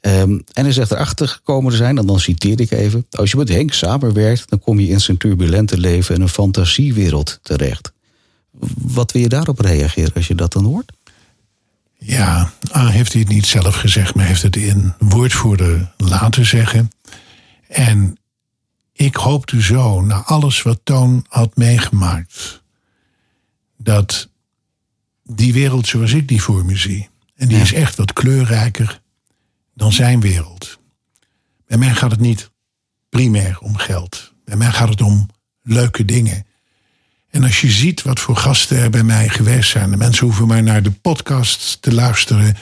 Ehm, 0.00 0.38
en 0.52 0.64
hij 0.64 0.72
zegt 0.72 0.90
erachter 0.90 1.28
gekomen 1.28 1.70
te 1.70 1.76
zijn, 1.76 1.98
en 1.98 2.06
dan 2.06 2.20
citeer 2.20 2.60
ik 2.60 2.70
even... 2.70 3.06
als 3.10 3.30
je 3.30 3.36
met 3.36 3.48
Henk 3.48 3.72
samenwerkt, 3.72 4.48
dan 4.48 4.58
kom 4.58 4.80
je 4.80 4.88
in 4.88 5.00
zijn 5.00 5.16
turbulente 5.16 5.78
leven... 5.78 6.14
in 6.14 6.20
een 6.20 6.28
fantasiewereld 6.28 7.38
terecht. 7.42 7.92
Wat 8.78 9.12
wil 9.12 9.22
je 9.22 9.28
daarop 9.28 9.60
reageren 9.60 10.14
als 10.14 10.26
je 10.26 10.34
dat 10.34 10.52
dan 10.52 10.64
hoort? 10.64 10.92
Ja, 11.98 12.52
A 12.76 12.86
heeft 12.86 13.12
hij 13.12 13.22
het 13.22 13.30
niet 13.30 13.46
zelf 13.46 13.74
gezegd, 13.74 14.14
maar 14.14 14.26
heeft 14.26 14.42
het 14.42 14.56
in 14.56 14.94
woordvoerder 14.98 15.92
laten 15.96 16.46
zeggen. 16.46 16.90
En 17.68 18.18
ik 18.92 19.14
hoopte 19.14 19.62
zo, 19.62 20.00
na 20.02 20.22
alles 20.22 20.62
wat 20.62 20.80
Toon 20.82 21.24
had 21.28 21.56
meegemaakt, 21.56 22.62
dat 23.76 24.28
die 25.24 25.52
wereld 25.52 25.86
zoals 25.86 26.12
ik 26.12 26.28
die 26.28 26.42
voor 26.42 26.64
me 26.64 26.76
zie, 26.76 27.08
en 27.36 27.48
die 27.48 27.56
Ja. 27.56 27.62
is 27.62 27.72
echt 27.72 27.96
wat 27.96 28.12
kleurrijker 28.12 29.00
dan 29.78 29.92
zijn 29.92 30.20
wereld. 30.20 30.78
Bij 31.66 31.78
mij 31.78 31.94
gaat 31.94 32.10
het 32.10 32.20
niet 32.20 32.50
primair 33.08 33.58
om 33.60 33.76
geld. 33.76 34.32
Bij 34.44 34.56
mij 34.56 34.70
gaat 34.70 34.88
het 34.88 35.00
om 35.00 35.28
leuke 35.62 36.04
dingen. 36.04 36.46
En 37.30 37.42
als 37.42 37.60
je 37.60 37.70
ziet 37.70 38.02
wat 38.02 38.20
voor 38.20 38.36
gasten 38.36 38.78
er 38.78 38.90
bij 38.90 39.02
mij 39.02 39.28
geweest 39.28 39.70
zijn. 39.70 39.90
De 39.90 39.96
mensen 39.96 40.26
hoeven 40.26 40.46
maar 40.46 40.62
naar 40.62 40.82
de 40.82 40.90
podcast 40.90 41.82
te 41.82 41.94
luisteren. 41.94 42.56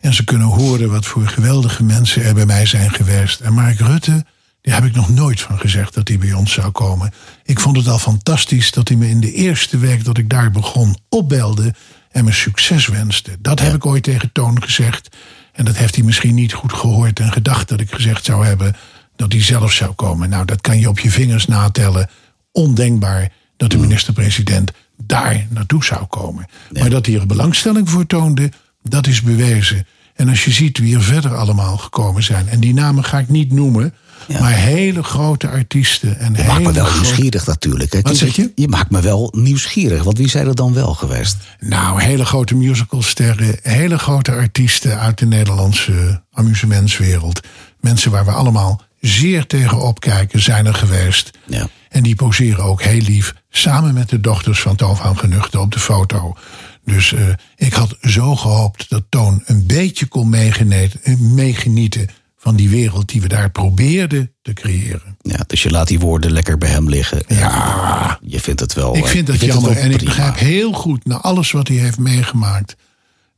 En 0.00 0.14
ze 0.14 0.24
kunnen 0.24 0.46
horen 0.46 0.90
wat 0.90 1.06
voor 1.06 1.26
geweldige 1.26 1.82
mensen 1.82 2.22
er 2.22 2.34
bij 2.34 2.46
mij 2.46 2.66
zijn 2.66 2.90
geweest. 2.90 3.40
En 3.40 3.52
Mark 3.52 3.78
Rutte, 3.78 4.24
daar 4.60 4.74
heb 4.74 4.84
ik 4.84 4.94
nog 4.94 5.08
nooit 5.08 5.40
van 5.40 5.58
gezegd 5.58 5.94
dat 5.94 6.08
hij 6.08 6.18
bij 6.18 6.32
ons 6.32 6.52
zou 6.52 6.70
komen. 6.70 7.12
Ik 7.44 7.60
vond 7.60 7.76
het 7.76 7.88
al 7.88 7.98
fantastisch 7.98 8.72
dat 8.72 8.88
hij 8.88 8.96
me 8.96 9.08
in 9.08 9.20
de 9.20 9.32
eerste 9.32 9.78
week 9.78 10.04
dat 10.04 10.18
ik 10.18 10.28
daar 10.28 10.50
begon 10.50 10.96
opbelde. 11.08 11.74
En 12.10 12.24
me 12.24 12.32
succes 12.32 12.86
wenste. 12.86 13.36
Dat 13.40 13.60
heb 13.60 13.74
ik 13.74 13.86
ooit 13.86 14.02
tegen 14.02 14.32
Toon 14.32 14.62
gezegd. 14.62 15.16
En 15.60 15.66
dat 15.66 15.76
heeft 15.76 15.94
hij 15.94 16.04
misschien 16.04 16.34
niet 16.34 16.52
goed 16.52 16.72
gehoord 16.72 17.20
en 17.20 17.32
gedacht 17.32 17.68
dat 17.68 17.80
ik 17.80 17.94
gezegd 17.94 18.24
zou 18.24 18.46
hebben 18.46 18.76
dat 19.16 19.32
hij 19.32 19.42
zelf 19.42 19.72
zou 19.72 19.92
komen. 19.92 20.28
Nou, 20.28 20.44
dat 20.44 20.60
kan 20.60 20.78
je 20.78 20.88
op 20.88 20.98
je 20.98 21.10
vingers 21.10 21.46
natellen. 21.46 22.10
Ondenkbaar 22.52 23.32
dat 23.56 23.70
de 23.70 23.78
minister-president 23.78 24.72
daar 24.96 25.46
naartoe 25.48 25.84
zou 25.84 26.04
komen. 26.04 26.46
Maar 26.72 26.90
dat 26.90 27.06
hij 27.06 27.14
er 27.14 27.26
belangstelling 27.26 27.90
voor 27.90 28.06
toonde, 28.06 28.52
dat 28.82 29.06
is 29.06 29.22
bewezen. 29.22 29.86
En 30.14 30.28
als 30.28 30.44
je 30.44 30.50
ziet 30.50 30.78
wie 30.78 30.94
er 30.94 31.02
verder 31.02 31.34
allemaal 31.34 31.76
gekomen 31.76 32.22
zijn. 32.22 32.48
En 32.48 32.60
die 32.60 32.74
namen 32.74 33.04
ga 33.04 33.18
ik 33.18 33.28
niet 33.28 33.52
noemen. 33.52 33.94
Maar 34.28 34.52
hele 34.52 35.02
grote 35.02 35.48
artiesten. 35.48 36.18
En 36.18 36.34
Je 36.34 36.44
maakt 36.44 36.62
me 36.62 36.72
wel 36.72 36.84
grote- 36.84 37.00
nieuwsgierig 37.00 37.46
natuurlijk. 37.46 37.92
hè. 37.92 38.00
Wat 38.00 38.16
zeg 38.16 38.36
je? 38.36 38.52
Je 38.54 38.68
maakt 38.68 38.90
me 38.90 39.00
wel 39.00 39.32
nieuwsgierig. 39.36 40.02
Want 40.02 40.18
wie 40.18 40.28
zijn 40.28 40.46
er 40.46 40.54
dan 40.54 40.74
wel 40.74 40.94
geweest? 40.94 41.36
Nou, 41.60 42.02
hele 42.02 42.24
grote 42.24 42.54
musicalsterren. 42.54 43.56
Hele 43.62 43.98
grote 43.98 44.32
artiesten 44.32 44.98
uit 45.00 45.18
de 45.18 45.26
Nederlandse 45.26 46.22
amusementswereld. 46.32 47.40
Mensen 47.80 48.10
waar 48.10 48.24
we 48.24 48.30
allemaal 48.30 48.82
zeer 49.00 49.46
tegen 49.46 49.80
opkijken 49.80 50.40
zijn 50.42 50.66
er 50.66 50.74
geweest. 50.74 51.30
Ja. 51.46 51.68
En 51.88 52.02
die 52.02 52.14
poseren 52.14 52.64
ook 52.64 52.82
heel 52.82 53.00
lief 53.00 53.34
samen 53.50 53.94
met 53.94 54.08
de 54.08 54.20
dochters 54.20 54.60
van 54.60 54.76
Toon 54.76 54.96
van 54.96 55.18
Genuchten 55.18 55.60
op 55.60 55.72
de 55.72 55.78
foto. 55.78 56.36
Dus 56.84 57.12
eh, 57.12 57.22
ik 57.56 57.72
had 57.72 57.96
zo 58.02 58.36
gehoopt 58.36 58.86
dat 58.90 59.02
Toon 59.08 59.42
een 59.46 59.66
beetje 59.66 60.06
kon 60.06 60.28
meegenieten, 60.28 61.34
meegenieten 61.34 62.08
van 62.40 62.56
die 62.56 62.68
wereld 62.68 63.08
die 63.08 63.20
we 63.20 63.28
daar 63.28 63.50
probeerden 63.50 64.32
te 64.42 64.52
creëren. 64.52 65.16
Ja, 65.20 65.44
dus 65.46 65.62
je 65.62 65.70
laat 65.70 65.88
die 65.88 66.00
woorden 66.00 66.32
lekker 66.32 66.58
bij 66.58 66.68
hem 66.68 66.88
liggen. 66.88 67.26
En 67.26 67.36
Ja. 67.36 68.18
Je 68.22 68.40
vindt 68.40 68.60
het 68.60 68.74
wel. 68.74 68.96
Ik 68.96 69.04
eh, 69.04 69.10
vind 69.10 69.26
je 69.26 69.32
dat 69.32 69.40
het 69.40 69.52
jammer 69.52 69.76
en 69.76 69.90
ik 69.90 70.04
begrijp 70.04 70.36
heel 70.36 70.72
goed 70.72 71.04
na 71.04 71.16
alles 71.16 71.50
wat 71.50 71.68
hij 71.68 71.76
heeft 71.76 71.98
meegemaakt 71.98 72.76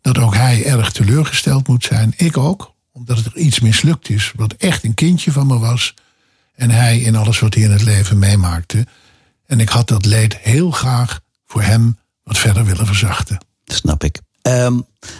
dat 0.01 0.19
ook 0.19 0.35
hij 0.35 0.65
erg 0.65 0.93
teleurgesteld 0.93 1.69
moet 1.69 1.85
zijn. 1.85 2.15
Ik 2.17 2.37
ook, 2.37 2.75
omdat 2.93 3.19
er 3.19 3.37
iets 3.37 3.61
mislukt 3.61 4.09
is 4.09 4.33
wat 4.37 4.53
echt 4.53 4.85
een 4.85 4.95
kindje 4.95 5.33
van 5.33 5.47
me 5.47 5.59
was. 5.59 5.95
En 6.55 6.71
hij 6.71 6.99
in 7.01 7.17
alles 7.17 7.39
wat 7.39 7.55
hij 7.55 7.63
in 7.63 7.71
het 7.71 7.83
leven 7.83 8.19
meemaakte. 8.19 8.87
En 9.47 9.61
ik 9.61 9.69
had 9.69 9.89
dat 9.89 10.05
leed 10.05 10.37
heel 10.37 10.71
graag 10.71 11.21
voor 11.47 11.63
hem 11.63 11.99
wat 12.23 12.39
verder 12.39 12.65
willen 12.65 12.87
verzachten. 12.87 13.45
Snap 13.65 14.05
ik. 14.05 14.21
Ehm, 14.43 14.75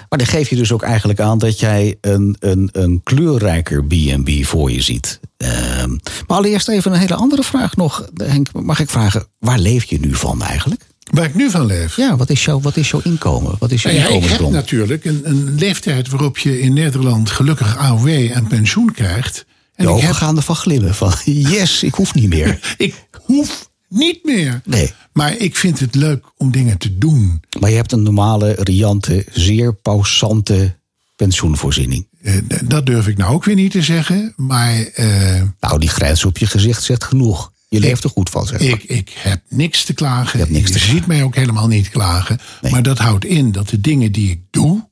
maar 0.09 0.19
dan 0.19 0.27
geef 0.27 0.49
je 0.49 0.57
dus 0.57 0.73
ook 0.73 0.83
eigenlijk 0.83 1.21
aan 1.21 1.39
dat 1.39 1.61
jij 1.61 1.97
een, 2.01 2.37
een, 2.39 2.69
een 2.73 3.01
kleurrijker 3.03 3.85
B&B 3.85 4.45
voor 4.45 4.71
je 4.71 4.83
ziet. 4.83 5.21
Ehm, 5.37 5.91
maar 6.27 6.37
allereerst 6.37 6.69
even 6.69 6.93
een 6.93 6.99
hele 6.99 7.15
andere 7.15 7.43
vraag 7.43 7.77
nog. 7.77 8.09
Henk, 8.15 8.49
mag 8.53 8.81
ik 8.81 8.91
vragen, 8.91 9.27
waar 9.39 9.59
leef 9.59 9.85
je 9.85 10.01
nu 10.01 10.15
van 10.15 10.43
eigenlijk? 10.43 10.87
Waar 11.11 11.25
ik 11.25 11.35
nu 11.35 11.51
van 11.51 11.67
leef. 11.67 11.97
Ja, 11.97 12.17
wat 12.17 12.31
is 12.31 12.45
jouw, 12.45 12.61
wat 12.61 12.77
is 12.77 12.91
jouw 12.91 13.01
inkomen? 13.05 13.55
Wat 13.59 13.71
is 13.71 13.83
je 13.83 13.89
Nou 13.89 14.01
ja, 14.01 14.09
ik 14.09 14.25
heb 14.25 14.51
natuurlijk 14.51 15.05
een, 15.05 15.21
een 15.25 15.55
leeftijd 15.59 16.09
waarop 16.09 16.39
je 16.39 16.61
in 16.61 16.73
Nederland 16.73 17.31
gelukkig 17.31 17.77
AOW 17.77 18.09
en 18.09 18.47
pensioen 18.47 18.93
krijgt. 18.93 19.45
En 19.75 19.87
De 19.87 19.93
ik 19.93 20.01
heb 20.01 20.13
gaan 20.13 20.37
ervan 20.37 20.57
glimmen. 20.57 20.95
Van 20.95 21.13
yes, 21.25 21.83
ik 21.83 21.95
hoef 21.95 22.15
niet 22.15 22.29
meer. 22.29 22.59
Ik 22.77 22.95
hoef 23.13 23.71
niet 23.93 24.25
meer. 24.25 24.61
Nee. 24.65 24.93
Maar 25.13 25.37
ik 25.37 25.57
vind 25.57 25.81
het 25.81 25.95
leuk 25.95 26.25
om 26.37 26.51
dingen 26.51 26.79
te 26.79 26.99
doen. 26.99 27.43
Maar 27.61 27.71
je 27.71 27.77
hebt 27.77 27.93
een 27.93 28.03
normale, 28.03 28.57
riante, 28.59 29.25
zeer 29.33 29.75
pausante 29.75 30.77
pensioenvoorziening. 31.17 32.07
Eh, 32.23 32.35
dat 32.65 32.87
durf 32.87 33.07
ik 33.09 33.17
nou 33.17 33.35
ook 33.35 33.45
weer 33.45 33.55
niet 33.55 33.71
te 33.71 33.83
zeggen. 33.83 34.33
Maar 34.37 34.83
eh, 34.83 35.43
Nou, 35.61 35.79
die 35.79 35.89
grijns 35.89 36.25
op 36.25 36.39
je 36.39 36.47
gezicht 36.47 36.83
zegt 36.83 37.05
genoeg. 37.05 37.53
Je 37.69 37.81
leeft 37.81 38.05
er 38.05 38.11
goed 38.11 38.31
van, 38.31 38.47
zeg 38.47 38.61
maar. 38.61 38.69
ik, 38.69 38.83
ik 38.83 39.13
heb 39.19 39.43
niks 39.49 39.85
te 39.85 39.93
klagen. 39.93 40.39
Je 40.39 40.45
hebt 40.45 40.57
niks 40.57 40.71
te 40.71 40.79
ziet 40.79 41.07
mij 41.07 41.23
ook 41.23 41.35
helemaal 41.35 41.69
niet 41.69 41.89
klagen. 41.89 42.39
Maar 42.71 42.83
dat 42.83 42.99
houdt 42.99 43.25
in 43.25 43.53
dat 43.53 43.69
de 43.69 43.81
dingen 43.81 44.13
die 44.13 44.31
ik 44.31 44.41
doe, 44.51 44.89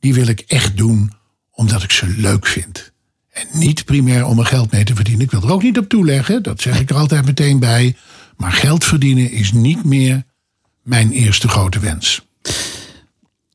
die 0.00 0.14
wil 0.14 0.26
ik 0.26 0.40
echt 0.40 0.76
doen 0.76 1.12
omdat 1.50 1.82
ik 1.82 1.90
ze 1.90 2.06
leuk 2.16 2.46
vind. 2.46 2.92
En 3.30 3.46
niet 3.52 3.84
primair 3.84 4.24
om 4.24 4.38
er 4.38 4.46
geld 4.46 4.70
mee 4.70 4.84
te 4.84 4.94
verdienen. 4.94 5.24
Ik 5.24 5.30
wil 5.30 5.42
er 5.42 5.52
ook 5.52 5.62
niet 5.62 5.78
op 5.78 5.88
toeleggen, 5.88 6.42
dat 6.42 6.60
zeg 6.60 6.80
ik 6.80 6.90
er 6.90 6.96
altijd 6.96 7.24
meteen 7.24 7.58
bij. 7.58 7.96
Maar 8.36 8.52
geld 8.52 8.84
verdienen 8.84 9.30
is 9.30 9.52
niet 9.52 9.84
meer 9.84 10.24
mijn 10.82 11.10
eerste 11.10 11.48
grote 11.48 11.78
wens. 11.78 12.24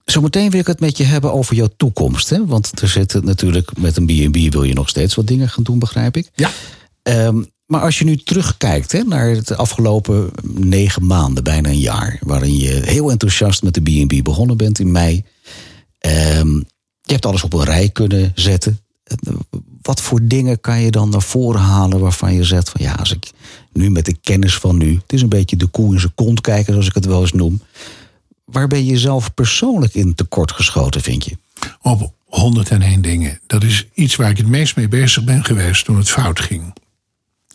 Zometeen 0.06 0.50
wil 0.50 0.60
ik 0.60 0.68
het 0.68 0.80
met 0.80 0.98
je 0.98 1.04
hebben 1.04 1.34
over 1.34 1.56
jouw 1.56 1.70
toekomst. 1.78 2.30
Hè? 2.30 2.46
Want 2.46 2.82
er 2.82 2.88
zitten 2.88 3.26
natuurlijk 3.26 3.78
met 3.78 3.98
een 3.98 4.06
B&B 4.06 4.54
wil 4.54 4.64
je 4.64 4.74
nog 4.74 4.90
steeds 4.90 5.16
wat 5.16 5.28
dingen 5.28 5.50
gaan 5.50 5.64
doen, 5.64 5.80
begrijp 5.80 6.18
ik. 6.18 6.32
Ja. 6.36 6.52
Ehm, 7.02 7.44
maar 7.66 7.82
als 7.82 8.00
je 8.00 8.06
nu 8.06 8.18
terugkijkt 8.18 8.92
hè, 8.92 9.04
naar 9.04 9.30
het 9.30 9.58
afgelopen 9.58 10.32
negen 10.44 11.06
maanden, 11.06 11.44
bijna 11.44 11.70
een 11.70 11.80
jaar, 11.80 12.20
waarin 12.22 12.58
je 12.58 12.72
heel 12.72 13.12
enthousiast 13.12 13.64
met 13.64 13.74
de 13.74 13.82
B&B 13.82 14.24
begonnen 14.24 14.58
bent 14.58 14.80
in 14.80 14.92
mei. 14.92 15.24
Ehm, 15.98 16.56
je 17.02 17.14
hebt 17.14 17.26
alles 17.26 17.44
op 17.44 17.54
een 17.54 17.64
rij 17.64 17.90
kunnen 17.90 18.32
zetten. 18.36 18.80
Wat 19.82 20.02
voor 20.02 20.20
dingen 20.24 20.62
kan 20.62 20.82
je 20.82 20.92
dan 20.92 21.10
naar 21.10 21.22
voren 21.22 21.62
halen 21.62 22.00
waarvan 22.00 22.34
je 22.34 22.44
zegt 22.44 22.70
van 22.70 22.82
ja, 22.82 22.94
als 22.94 23.12
ik 23.12 23.32
nu 23.72 23.90
met 23.90 24.06
de 24.06 24.18
kennis 24.22 24.58
van 24.58 24.78
nu, 24.78 24.94
het 24.94 25.14
is 25.14 25.22
een 25.22 25.30
beetje 25.30 25.56
de 25.56 25.68
koe 25.68 25.94
in 25.94 26.00
zijn 26.00 26.16
kont 26.16 26.42
kijken, 26.42 26.74
zoals 26.74 26.88
ik 26.88 26.94
het 26.94 27.06
wel 27.06 27.22
eens 27.22 27.34
noem. 27.34 27.62
Waar 28.46 28.68
ben 28.68 28.86
je 28.86 28.98
zelf 28.98 29.34
persoonlijk 29.34 29.94
in 29.94 30.16
tekort 30.16 30.52
geschoten, 30.52 31.02
vind 31.02 31.26
je? 31.26 31.38
op 31.82 32.14
101 32.26 33.02
dingen. 33.02 33.40
Dat 33.48 33.64
is 33.64 33.88
iets 33.94 34.16
waar 34.16 34.30
ik 34.30 34.38
het 34.38 34.48
meest 34.48 34.76
mee 34.76 34.88
bezig 34.88 35.24
ben 35.24 35.46
geweest 35.46 35.86
toen 35.86 35.98
het 35.98 36.10
fout 36.10 36.40
ging. 36.40 36.74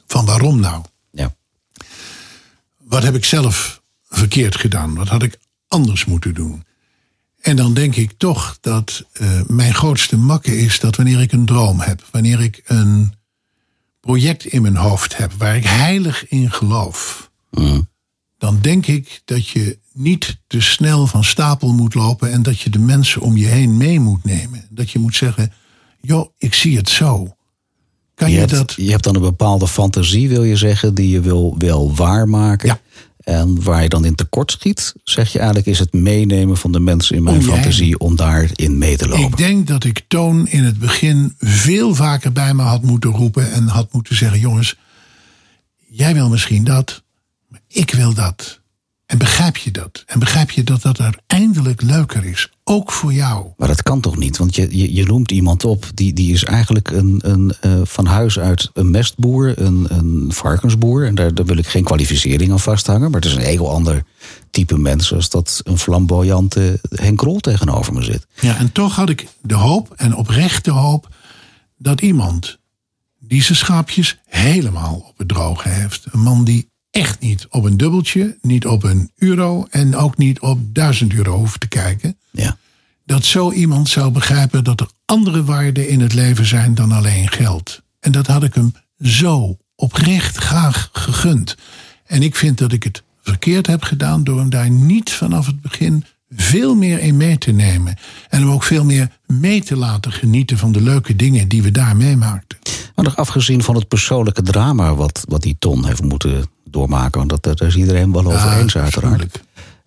Van 0.06 0.24
waarom 0.24 0.60
nou? 0.60 0.84
Ja. 1.10 1.34
Wat 2.78 3.02
heb 3.02 3.14
ik 3.14 3.24
zelf 3.24 3.82
verkeerd 4.08 4.56
gedaan? 4.56 4.94
Wat 4.94 5.08
had 5.08 5.22
ik 5.22 5.38
anders 5.68 6.04
moeten 6.04 6.34
doen? 6.34 6.64
En 7.46 7.56
dan 7.56 7.74
denk 7.74 7.96
ik 7.96 8.12
toch 8.16 8.58
dat 8.60 9.04
eh, 9.12 9.40
mijn 9.46 9.74
grootste 9.74 10.16
makke 10.16 10.58
is 10.58 10.80
dat 10.80 10.96
wanneer 10.96 11.20
ik 11.20 11.32
een 11.32 11.46
droom 11.46 11.80
heb, 11.80 12.08
wanneer 12.10 12.40
ik 12.40 12.62
een 12.64 13.14
project 14.00 14.44
in 14.44 14.62
mijn 14.62 14.76
hoofd 14.76 15.16
heb 15.16 15.32
waar 15.32 15.56
ik 15.56 15.64
heilig 15.64 16.28
in 16.28 16.50
geloof, 16.52 17.30
dan 18.38 18.58
denk 18.60 18.86
ik 18.86 19.22
dat 19.24 19.48
je 19.48 19.78
niet 19.92 20.38
te 20.46 20.60
snel 20.60 21.06
van 21.06 21.24
stapel 21.24 21.72
moet 21.72 21.94
lopen 21.94 22.32
en 22.32 22.42
dat 22.42 22.60
je 22.60 22.70
de 22.70 22.78
mensen 22.78 23.20
om 23.20 23.36
je 23.36 23.46
heen 23.46 23.76
mee 23.76 24.00
moet 24.00 24.24
nemen. 24.24 24.66
Dat 24.70 24.90
je 24.90 24.98
moet 24.98 25.16
zeggen, 25.16 25.52
joh, 26.00 26.30
ik 26.38 26.54
zie 26.54 26.76
het 26.76 26.88
zo. 26.88 27.36
Kan 28.14 28.28
Je 28.28 28.34
je, 28.34 28.40
hebt, 28.40 28.52
dat? 28.52 28.74
je 28.76 28.90
hebt 28.90 29.04
dan 29.04 29.14
een 29.14 29.20
bepaalde 29.20 29.68
fantasie, 29.68 30.28
wil 30.28 30.44
je 30.44 30.56
zeggen, 30.56 30.94
die 30.94 31.08
je 31.08 31.20
wil 31.20 31.54
wel 31.58 31.94
waarmaken. 31.94 32.68
Ja. 32.68 32.80
En 33.26 33.62
waar 33.62 33.82
je 33.82 33.88
dan 33.88 34.04
in 34.04 34.14
tekort 34.14 34.50
schiet, 34.50 34.94
zeg 35.04 35.32
je 35.32 35.38
eigenlijk, 35.38 35.68
is 35.68 35.78
het 35.78 35.92
meenemen 35.92 36.56
van 36.56 36.72
de 36.72 36.80
mensen 36.80 37.16
in 37.16 37.22
mijn 37.22 37.40
je 37.40 37.46
fantasie 37.46 37.98
om 37.98 38.16
daarin 38.16 38.78
mee 38.78 38.96
te 38.96 39.08
lopen. 39.08 39.24
Ik 39.24 39.36
denk 39.36 39.66
dat 39.66 39.84
ik 39.84 40.04
Toon 40.08 40.46
in 40.46 40.64
het 40.64 40.78
begin 40.78 41.34
veel 41.38 41.94
vaker 41.94 42.32
bij 42.32 42.54
me 42.54 42.62
had 42.62 42.82
moeten 42.82 43.10
roepen 43.10 43.52
en 43.52 43.68
had 43.68 43.92
moeten 43.92 44.16
zeggen: 44.16 44.40
jongens, 44.40 44.76
jij 45.86 46.14
wil 46.14 46.28
misschien 46.28 46.64
dat, 46.64 47.02
maar 47.48 47.60
ik 47.68 47.90
wil 47.90 48.14
dat. 48.14 48.60
En 49.06 49.18
begrijp 49.18 49.56
je 49.56 49.70
dat? 49.70 50.02
En 50.06 50.18
begrijp 50.18 50.50
je 50.50 50.64
dat 50.64 50.82
dat 50.82 51.00
uiteindelijk 51.00 51.82
leuker 51.82 52.24
is? 52.24 52.50
Ook 52.64 52.92
voor 52.92 53.12
jou. 53.12 53.46
Maar 53.56 53.68
dat 53.68 53.82
kan 53.82 54.00
toch 54.00 54.16
niet? 54.16 54.36
Want 54.36 54.54
je, 54.54 54.78
je, 54.78 54.94
je 54.94 55.04
noemt 55.04 55.30
iemand 55.30 55.64
op, 55.64 55.86
die, 55.94 56.12
die 56.12 56.32
is 56.32 56.44
eigenlijk 56.44 56.90
een, 56.90 57.20
een, 57.22 57.54
eh, 57.60 57.80
van 57.84 58.06
huis 58.06 58.38
uit 58.38 58.70
een 58.72 58.90
mestboer, 58.90 59.58
een, 59.58 59.86
een 59.88 60.32
varkensboer. 60.32 61.06
En 61.06 61.14
daar, 61.14 61.34
daar 61.34 61.46
wil 61.46 61.56
ik 61.56 61.66
geen 61.66 61.84
kwalificering 61.84 62.52
aan 62.52 62.60
vasthangen. 62.60 63.10
Maar 63.10 63.20
het 63.20 63.30
is 63.30 63.36
een 63.36 63.42
heel 63.42 63.70
ander 63.70 64.02
type 64.50 64.78
mens 64.78 65.14
als 65.14 65.30
dat 65.30 65.60
een 65.64 65.78
flamboyante 65.78 66.80
Henk 66.88 67.18
Krol 67.18 67.40
tegenover 67.40 67.92
me 67.92 68.02
zit. 68.02 68.26
Ja, 68.40 68.56
en 68.56 68.72
toch 68.72 68.96
had 68.96 69.08
ik 69.08 69.26
de 69.42 69.54
hoop 69.54 69.92
en 69.96 70.14
oprechte 70.14 70.70
hoop 70.70 71.08
dat 71.78 72.00
iemand 72.00 72.58
die 73.18 73.42
zijn 73.42 73.58
schaapjes 73.58 74.18
helemaal 74.24 75.04
op 75.08 75.18
het 75.18 75.28
droge 75.28 75.68
heeft. 75.68 76.06
Een 76.10 76.20
man 76.20 76.44
die 76.44 76.70
echt 76.96 77.20
niet 77.20 77.46
op 77.50 77.64
een 77.64 77.76
dubbeltje, 77.76 78.36
niet 78.40 78.66
op 78.66 78.82
een 78.84 79.10
euro 79.16 79.66
en 79.70 79.96
ook 79.96 80.16
niet 80.16 80.40
op 80.40 80.58
duizend 80.74 81.12
euro 81.12 81.36
hoeft 81.36 81.60
te 81.60 81.68
kijken. 81.68 82.16
Ja. 82.30 82.56
Dat 83.04 83.24
zo 83.24 83.52
iemand 83.52 83.88
zou 83.88 84.10
begrijpen 84.10 84.64
dat 84.64 84.80
er 84.80 84.88
andere 85.04 85.44
waarden 85.44 85.88
in 85.88 86.00
het 86.00 86.12
leven 86.12 86.46
zijn 86.46 86.74
dan 86.74 86.92
alleen 86.92 87.28
geld. 87.28 87.82
En 88.00 88.12
dat 88.12 88.26
had 88.26 88.42
ik 88.42 88.54
hem 88.54 88.74
zo 89.00 89.56
oprecht 89.74 90.36
graag 90.36 90.88
gegund. 90.92 91.56
En 92.04 92.22
ik 92.22 92.36
vind 92.36 92.58
dat 92.58 92.72
ik 92.72 92.82
het 92.82 93.02
verkeerd 93.22 93.66
heb 93.66 93.82
gedaan 93.82 94.24
door 94.24 94.38
hem 94.38 94.50
daar 94.50 94.70
niet 94.70 95.10
vanaf 95.10 95.46
het 95.46 95.60
begin 95.60 96.04
veel 96.30 96.74
meer 96.74 96.98
in 96.98 97.16
mee 97.16 97.38
te 97.38 97.52
nemen. 97.52 97.96
En 98.28 98.40
hem 98.40 98.50
ook 98.50 98.62
veel 98.62 98.84
meer 98.84 99.18
mee 99.26 99.62
te 99.62 99.76
laten 99.76 100.12
genieten 100.12 100.58
van 100.58 100.72
de 100.72 100.82
leuke 100.82 101.16
dingen 101.16 101.48
die 101.48 101.62
we 101.62 101.70
daar 101.70 101.96
meemaakten. 101.96 102.58
Maar 102.94 103.04
nog 103.04 103.16
afgezien 103.16 103.62
van 103.62 103.74
het 103.74 103.88
persoonlijke 103.88 104.42
drama 104.42 104.94
wat, 104.94 105.24
wat 105.28 105.42
die 105.42 105.56
Ton 105.58 105.86
heeft 105.86 106.02
moeten 106.02 106.54
doormaken. 106.70 107.26
Want 107.26 107.42
dat, 107.42 107.58
daar 107.58 107.68
is 107.68 107.76
iedereen 107.76 108.12
wel 108.12 108.26
over 108.26 108.38
Ja, 108.38 108.58
eens 108.58 108.76
uiteraard. 108.76 109.42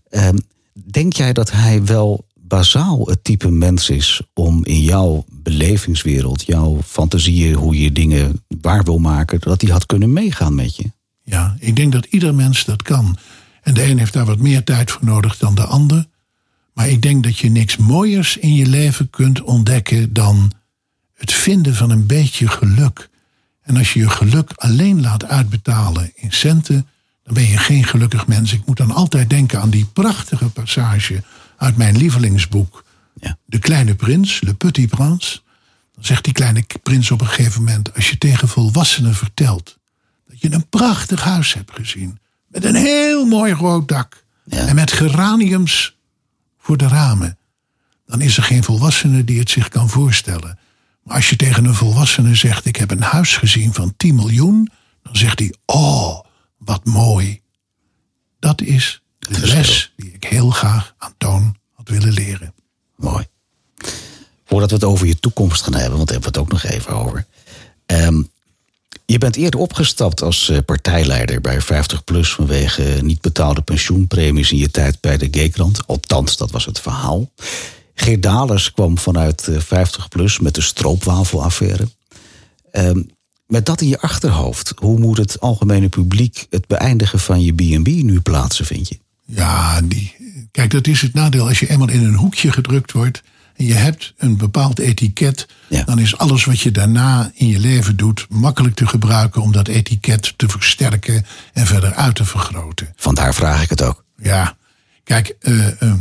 Ehm, 0.09 0.38
denk 0.74 1.13
jij 1.13 1.33
dat 1.33 1.51
hij 1.51 1.83
wel 1.86 2.25
bazaal 2.36 3.07
het 3.07 3.24
type 3.24 3.51
mens 3.51 3.89
is 3.89 4.21
om 4.33 4.65
in 4.65 4.81
jouw 4.81 5.25
belevingswereld, 5.29 6.45
jouw 6.45 6.81
fantasieën, 6.86 7.53
hoe 7.55 7.81
je 7.81 7.91
dingen 7.91 8.43
waar 8.62 8.83
wil 8.83 8.98
maken, 8.98 9.39
dat 9.39 9.62
hij 9.62 9.71
had 9.71 9.86
kunnen 9.86 10.13
meegaan 10.13 10.55
met 10.55 10.75
je? 10.75 10.91
Ja, 11.24 11.55
ik 11.59 11.75
denk 11.75 11.91
dat 11.91 12.05
ieder 12.05 12.36
mens 12.36 12.65
dat 12.65 12.81
kan. 12.81 13.17
En 13.62 13.74
de 13.74 13.83
een 13.83 13.98
heeft 13.98 14.13
daar 14.13 14.25
wat 14.25 14.39
meer 14.39 14.63
tijd 14.63 14.91
voor 14.91 15.05
nodig 15.05 15.38
dan 15.38 15.55
de 15.55 15.65
ander. 15.65 16.05
Maar 16.74 16.89
ik 16.89 17.01
denk 17.01 17.24
dat 17.24 17.38
je 17.38 17.50
niks 17.50 17.77
mooiers 17.77 18.38
in 18.38 18.55
je 18.55 18.65
leven 18.65 19.09
kunt 19.09 19.41
ontdekken 19.41 20.13
dan 20.13 20.51
het 21.13 21.33
vinden 21.33 21.75
van 21.75 21.89
een 21.89 22.05
beetje 22.05 22.48
geluk. 22.48 23.08
En 23.69 23.77
als 23.77 23.93
je 23.93 23.99
je 23.99 24.09
geluk 24.09 24.51
alleen 24.55 25.01
laat 25.01 25.25
uitbetalen 25.25 26.11
in 26.15 26.31
centen, 26.31 26.88
dan 27.23 27.33
ben 27.33 27.47
je 27.47 27.57
geen 27.57 27.83
gelukkig 27.83 28.27
mens. 28.27 28.53
Ik 28.53 28.65
moet 28.65 28.77
dan 28.77 28.91
altijd 28.91 29.29
denken 29.29 29.61
aan 29.61 29.69
die 29.69 29.85
prachtige 29.85 30.49
passage 30.49 31.23
uit 31.57 31.77
mijn 31.77 31.97
lievelingsboek 31.97 32.83
Ja. 33.19 33.38
De 33.45 33.59
kleine 33.59 33.95
prins, 33.95 34.41
Le 34.41 34.53
Petit 34.53 34.89
Prince. 34.89 35.39
Dan 35.93 36.03
zegt 36.03 36.23
die 36.23 36.33
kleine 36.33 36.65
prins 36.83 37.11
op 37.11 37.21
een 37.21 37.27
gegeven 37.27 37.63
moment: 37.63 37.95
Als 37.95 38.09
je 38.09 38.17
tegen 38.17 38.47
volwassenen 38.47 39.15
vertelt 39.15 39.77
dat 40.27 40.41
je 40.41 40.53
een 40.53 40.69
prachtig 40.69 41.23
huis 41.23 41.53
hebt 41.53 41.71
gezien. 41.71 42.19
Met 42.47 42.65
een 42.65 42.75
heel 42.75 43.25
mooi 43.25 43.53
rood 43.53 43.88
dak. 43.88 44.23
Ja. 44.45 44.67
En 44.67 44.75
met 44.75 44.91
geraniums 44.91 45.97
voor 46.59 46.77
de 46.77 46.88
ramen. 46.88 47.38
Dan 48.05 48.21
is 48.21 48.38
er 48.38 48.43
geen 48.43 48.63
volwassene 48.63 49.23
die 49.23 49.39
het 49.39 49.49
zich 49.49 49.69
kan 49.69 49.89
voorstellen. 49.89 50.59
Als 51.09 51.29
je 51.29 51.35
tegen 51.35 51.65
een 51.65 51.75
volwassene 51.75 52.35
zegt: 52.35 52.65
Ik 52.65 52.75
heb 52.75 52.91
een 52.91 53.01
huis 53.01 53.37
gezien 53.37 53.73
van 53.73 53.93
10 53.97 54.15
miljoen. 54.15 54.71
Dan 55.03 55.15
zegt 55.15 55.39
hij: 55.39 55.53
Oh, 55.65 56.19
wat 56.57 56.85
mooi. 56.85 57.41
Dat 58.39 58.61
is 58.61 59.01
de 59.19 59.47
les 59.47 59.93
die 59.95 60.11
ik 60.11 60.23
heel 60.23 60.49
graag 60.49 60.93
aan 60.97 61.13
Toon 61.17 61.55
had 61.73 61.89
willen 61.89 62.13
leren. 62.13 62.53
Mooi. 62.95 63.25
Voordat 64.45 64.69
we 64.69 64.75
het 64.75 64.83
over 64.83 65.07
je 65.07 65.19
toekomst 65.19 65.61
gaan 65.61 65.73
hebben, 65.73 65.97
want 65.97 66.07
daar 66.07 66.19
hebben 66.21 66.33
we 66.33 66.39
het 66.39 66.47
ook 66.47 66.61
nog 66.61 66.71
even 66.71 66.93
over. 66.93 67.25
Ehm, 67.85 68.21
je 69.05 69.17
bent 69.17 69.35
eerder 69.35 69.59
opgestapt 69.59 70.21
als 70.21 70.49
eh, 70.49 70.57
partijleider 70.65 71.41
bij 71.41 71.61
50PLUS 71.61 72.29
vanwege 72.35 72.99
niet 73.01 73.21
betaalde 73.21 73.61
pensioenpremies 73.61 74.51
in 74.51 74.57
je 74.57 74.71
tijd 74.71 74.99
bij 74.99 75.17
de 75.17 75.27
G-krant. 75.31 75.87
Althans, 75.87 76.37
dat 76.37 76.51
was 76.51 76.65
het 76.65 76.79
verhaal. 76.79 77.31
Geert 78.01 78.23
Dalers 78.23 78.71
kwam 78.71 78.97
vanuit 78.97 79.47
eh, 79.47 79.57
50PLUS 79.59 80.41
met 80.41 80.55
de 80.55 80.61
stroopwafelaffaire. 80.61 81.87
Ehm, 82.71 83.01
met 83.47 83.65
dat 83.65 83.81
in 83.81 83.87
je 83.87 83.99
achterhoofd, 84.01 84.73
hoe 84.75 84.99
moet 84.99 85.17
het 85.17 85.39
algemene 85.39 85.89
publiek 85.89 86.47
het 86.49 86.67
beëindigen 86.67 87.19
van 87.19 87.41
je 87.43 87.53
B&B 87.53 87.87
nu 87.87 88.19
plaatsen, 88.19 88.65
vind 88.65 88.87
je? 88.89 88.99
Ja, 89.25 89.81
die, 89.81 90.15
kijk, 90.51 90.71
dat 90.71 90.87
is 90.87 91.01
het 91.01 91.13
nadeel. 91.13 91.47
Als 91.47 91.59
je 91.59 91.69
eenmaal 91.69 91.89
in 91.89 92.03
een 92.03 92.15
hoekje 92.15 92.51
gedrukt 92.51 92.91
wordt 92.91 93.21
en 93.55 93.65
je 93.65 93.73
hebt 93.73 94.13
een 94.17 94.37
bepaald 94.37 94.79
etiket, 94.79 95.47
Ja. 95.69 95.83
dan 95.83 95.99
is 95.99 96.17
alles 96.17 96.45
wat 96.45 96.59
je 96.59 96.71
daarna 96.71 97.31
in 97.33 97.47
je 97.47 97.59
leven 97.59 97.97
doet 97.97 98.25
makkelijk 98.29 98.75
te 98.75 98.87
gebruiken 98.87 99.41
om 99.41 99.51
dat 99.51 99.67
etiket 99.67 100.33
te 100.37 100.49
versterken 100.49 101.25
en 101.53 101.65
verder 101.65 101.93
uit 101.93 102.15
te 102.15 102.25
vergroten. 102.25 102.93
Vandaar 102.95 103.33
vraag 103.33 103.61
ik 103.63 103.69
het 103.69 103.81
ook. 103.81 104.03
Ja, 104.21 104.57
kijk, 105.03 105.35
eh, 105.39 105.81
ehm, 105.81 105.97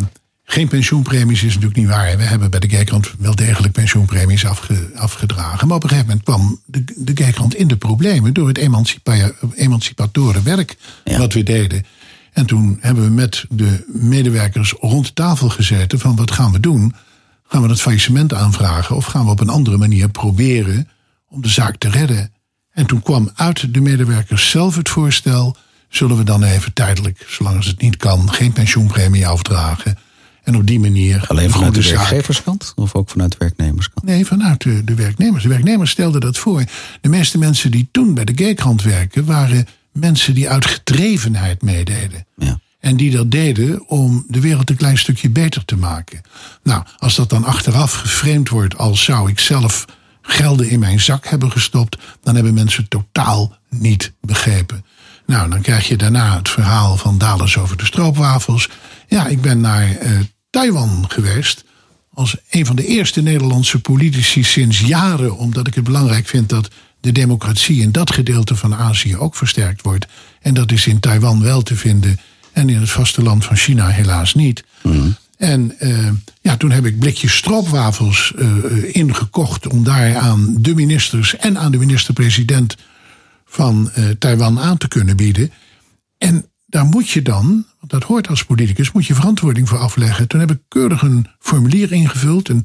geen 0.51 0.69
pensioenpremies 0.69 1.43
is 1.43 1.49
natuurlijk 1.55 1.77
niet 1.77 1.89
waar. 1.89 2.17
We 2.17 2.23
hebben 2.23 2.51
bij 2.51 2.61
de 2.61 2.67
Kijkrand 2.67 3.11
wel 3.19 3.35
degelijk 3.35 3.73
pensioenpremies 3.73 4.47
afge- 4.47 4.91
afgedragen. 4.95 5.69
Maar 5.69 5.77
op 5.77 5.83
een 5.83 5.89
gegeven 5.89 6.09
moment 6.09 6.25
kwam 6.27 6.61
de, 6.67 6.85
de 6.97 7.57
in 7.57 7.69
de 7.69 7.77
problemen 7.77 8.35
door 8.35 8.49
het 8.49 8.59
emancipa- 8.59 9.33
emancipatoren 9.55 10.45
werk 10.45 10.77
Ja. 11.05 11.19
wat 11.19 11.33
we 11.33 11.43
deden. 11.43 11.85
En 12.33 12.47
toen 12.47 12.79
hebben 12.81 13.05
we 13.05 13.11
met 13.11 13.45
de 13.49 13.85
medewerkers 13.87 14.75
rond 14.81 15.07
de 15.07 15.13
tafel 15.13 15.49
gezeten 15.49 15.99
van 15.99 16.17
wat 16.17 16.31
gaan 16.31 16.53
we 16.53 16.61
doen? 16.61 16.95
Gaan 17.47 17.63
we 17.63 17.69
het 17.69 17.81
faillissement 17.81 18.35
aanvragen 18.35 18.97
of 18.97 19.05
gaan 19.05 19.25
we 19.25 19.31
op 19.31 19.41
een 19.41 19.49
andere 19.49 19.77
manier 19.77 20.09
proberen 20.09 20.89
om 21.29 21.43
de 21.43 21.49
zaak 21.49 21.77
te 21.77 21.91
redden? 21.91 22.33
En 22.73 22.87
toen 22.87 23.03
kwam 23.03 23.31
uit 23.35 23.75
de 23.75 23.81
medewerkers 23.81 24.51
zelf 24.51 24.77
het 24.77 24.89
voorstel: 24.89 25.57
zullen 25.89 26.17
we 26.17 26.25
dan 26.25 26.43
even 26.43 26.73
tijdelijk, 26.73 27.27
zolang 27.29 27.57
als 27.57 27.67
het 27.67 27.81
niet 27.81 27.97
kan, 27.97 28.33
geen 28.33 28.53
pensioenpremie 28.53 29.27
afdragen? 29.27 29.99
En 30.49 30.57
op 30.57 30.67
die 30.67 30.81
manier. 30.81 31.25
Alleen 31.27 31.45
een 31.45 31.51
vanuit 31.51 31.75
de 31.75 31.83
werkgeverskant 31.83 32.73
of 32.77 32.95
ook 32.95 33.11
vanuit 33.11 33.31
de 33.31 33.37
werknemerskant? 33.39 34.07
Nee, 34.07 34.27
vanuit 34.27 34.63
de, 34.63 34.85
de 34.85 34.95
werknemers. 34.95 35.43
De 35.43 35.49
werknemers 35.49 35.91
stelden 35.91 36.21
dat 36.21 36.39
voor. 36.39 36.65
De 37.01 37.09
meeste 37.09 37.39
mensen 37.39 37.71
die 37.71 37.89
toen 37.93 38.15
bij 38.15 38.25
de 38.25 38.33
Geekrand 38.37 38.83
werken, 38.83 39.25
waren 39.25 39.67
mensen 39.93 40.35
die 40.35 40.49
uit 40.49 40.67
gedrevenheid 40.67 41.63
meededen. 41.63 42.27
Ja. 42.37 42.61
En 42.81 42.97
die 42.97 43.11
dat 43.11 43.31
deden 43.31 43.89
om 43.89 44.25
de 44.29 44.41
wereld 44.41 44.71
een 44.71 44.77
klein 44.77 44.99
stukje 44.99 45.31
beter 45.31 45.65
te 45.65 45.77
maken. 45.77 46.21
Nou, 46.63 46.85
als 46.99 47.15
dat 47.15 47.31
dan 47.31 47.45
achteraf 47.45 47.93
geframed 47.93 48.49
wordt 48.49 48.79
als 48.79 49.05
zou 49.05 49.31
ik 49.31 49.39
zelf 49.39 49.85
gelden 50.23 50.71
in 50.71 50.79
mijn 50.79 51.01
zak 51.01 51.27
hebben 51.27 51.51
gestopt, 51.51 51.99
dan 52.23 52.35
hebben 52.35 52.55
mensen 52.55 52.89
totaal 52.89 53.57
niet 53.71 54.13
begrepen. 54.21 54.85
Nou, 55.27 55.51
dan 55.51 55.61
krijg 55.61 55.89
je 55.89 55.97
daarna 55.97 56.37
het 56.37 56.49
verhaal 56.49 56.97
van 56.97 57.19
Dalers 57.19 57.59
over 57.59 57.77
de 57.77 57.85
stroopwafels. 57.85 58.69
Ja, 59.09 59.27
ik 59.27 59.41
ben 59.41 59.61
naar 59.61 59.97
eh, 59.97 60.11
Taiwan 60.51 61.05
geweest 61.09 61.65
als 62.13 62.37
een 62.51 62.67
van 62.67 62.77
de 62.77 62.87
eerste 62.87 63.23
Nederlandse 63.23 63.81
politici 63.81 64.45
sinds 64.45 64.81
jaren, 64.81 65.37
omdat 65.37 65.67
ik 65.67 65.75
het 65.75 65.85
belangrijk 65.85 66.27
vind 66.27 66.49
dat 66.49 66.69
de 67.01 67.13
democratie 67.13 67.81
in 67.81 67.93
dat 67.93 68.13
gedeelte 68.13 68.57
van 68.57 68.75
Azië 68.75 69.17
ook 69.17 69.37
versterkt 69.37 69.83
wordt. 69.83 70.07
En 70.41 70.55
dat 70.55 70.73
is 70.73 70.87
in 70.87 71.01
Taiwan 71.01 71.43
wel 71.43 71.63
te 71.63 71.77
vinden 71.77 72.19
en 72.53 72.69
in 72.69 72.81
het 72.81 72.91
vasteland 72.91 73.45
van 73.45 73.57
China 73.57 73.89
helaas 73.89 74.35
niet. 74.35 74.65
En 75.37 75.79
eh, 75.79 76.09
ja, 76.41 76.57
toen 76.57 76.71
heb 76.71 76.87
ik 76.87 76.99
blikjes 76.99 77.37
stroopwafels 77.37 78.33
eh, 78.37 78.65
eh, 78.65 78.95
ingekocht 78.95 79.67
om 79.69 79.85
daar 79.85 80.17
aan 80.17 80.55
de 80.59 80.75
ministers 80.75 81.37
en 81.37 81.59
aan 81.59 81.73
de 81.73 81.79
minister-president 81.79 82.77
van 83.47 83.91
Taiwan 84.19 84.61
aan 84.61 84.77
te 84.77 84.89
kunnen 84.89 85.17
bieden. 85.17 85.53
En 86.19 86.45
daar 86.71 86.85
moet 86.85 87.09
je 87.09 87.23
dan, 87.23 87.65
want 87.79 87.93
dat 87.93 88.03
hoort 88.03 88.29
als 88.29 88.45
politicus, 88.45 88.93
moet 88.93 89.07
je 89.07 89.15
verantwoording 89.15 89.69
voor 89.69 89.79
afleggen. 89.79 90.29
Toen 90.29 90.41
heb 90.41 90.51
ik 90.51 90.59
keurig 90.69 91.03
een 91.03 91.27
formulier 91.39 91.93
ingevuld. 91.93 92.49
En 92.49 92.61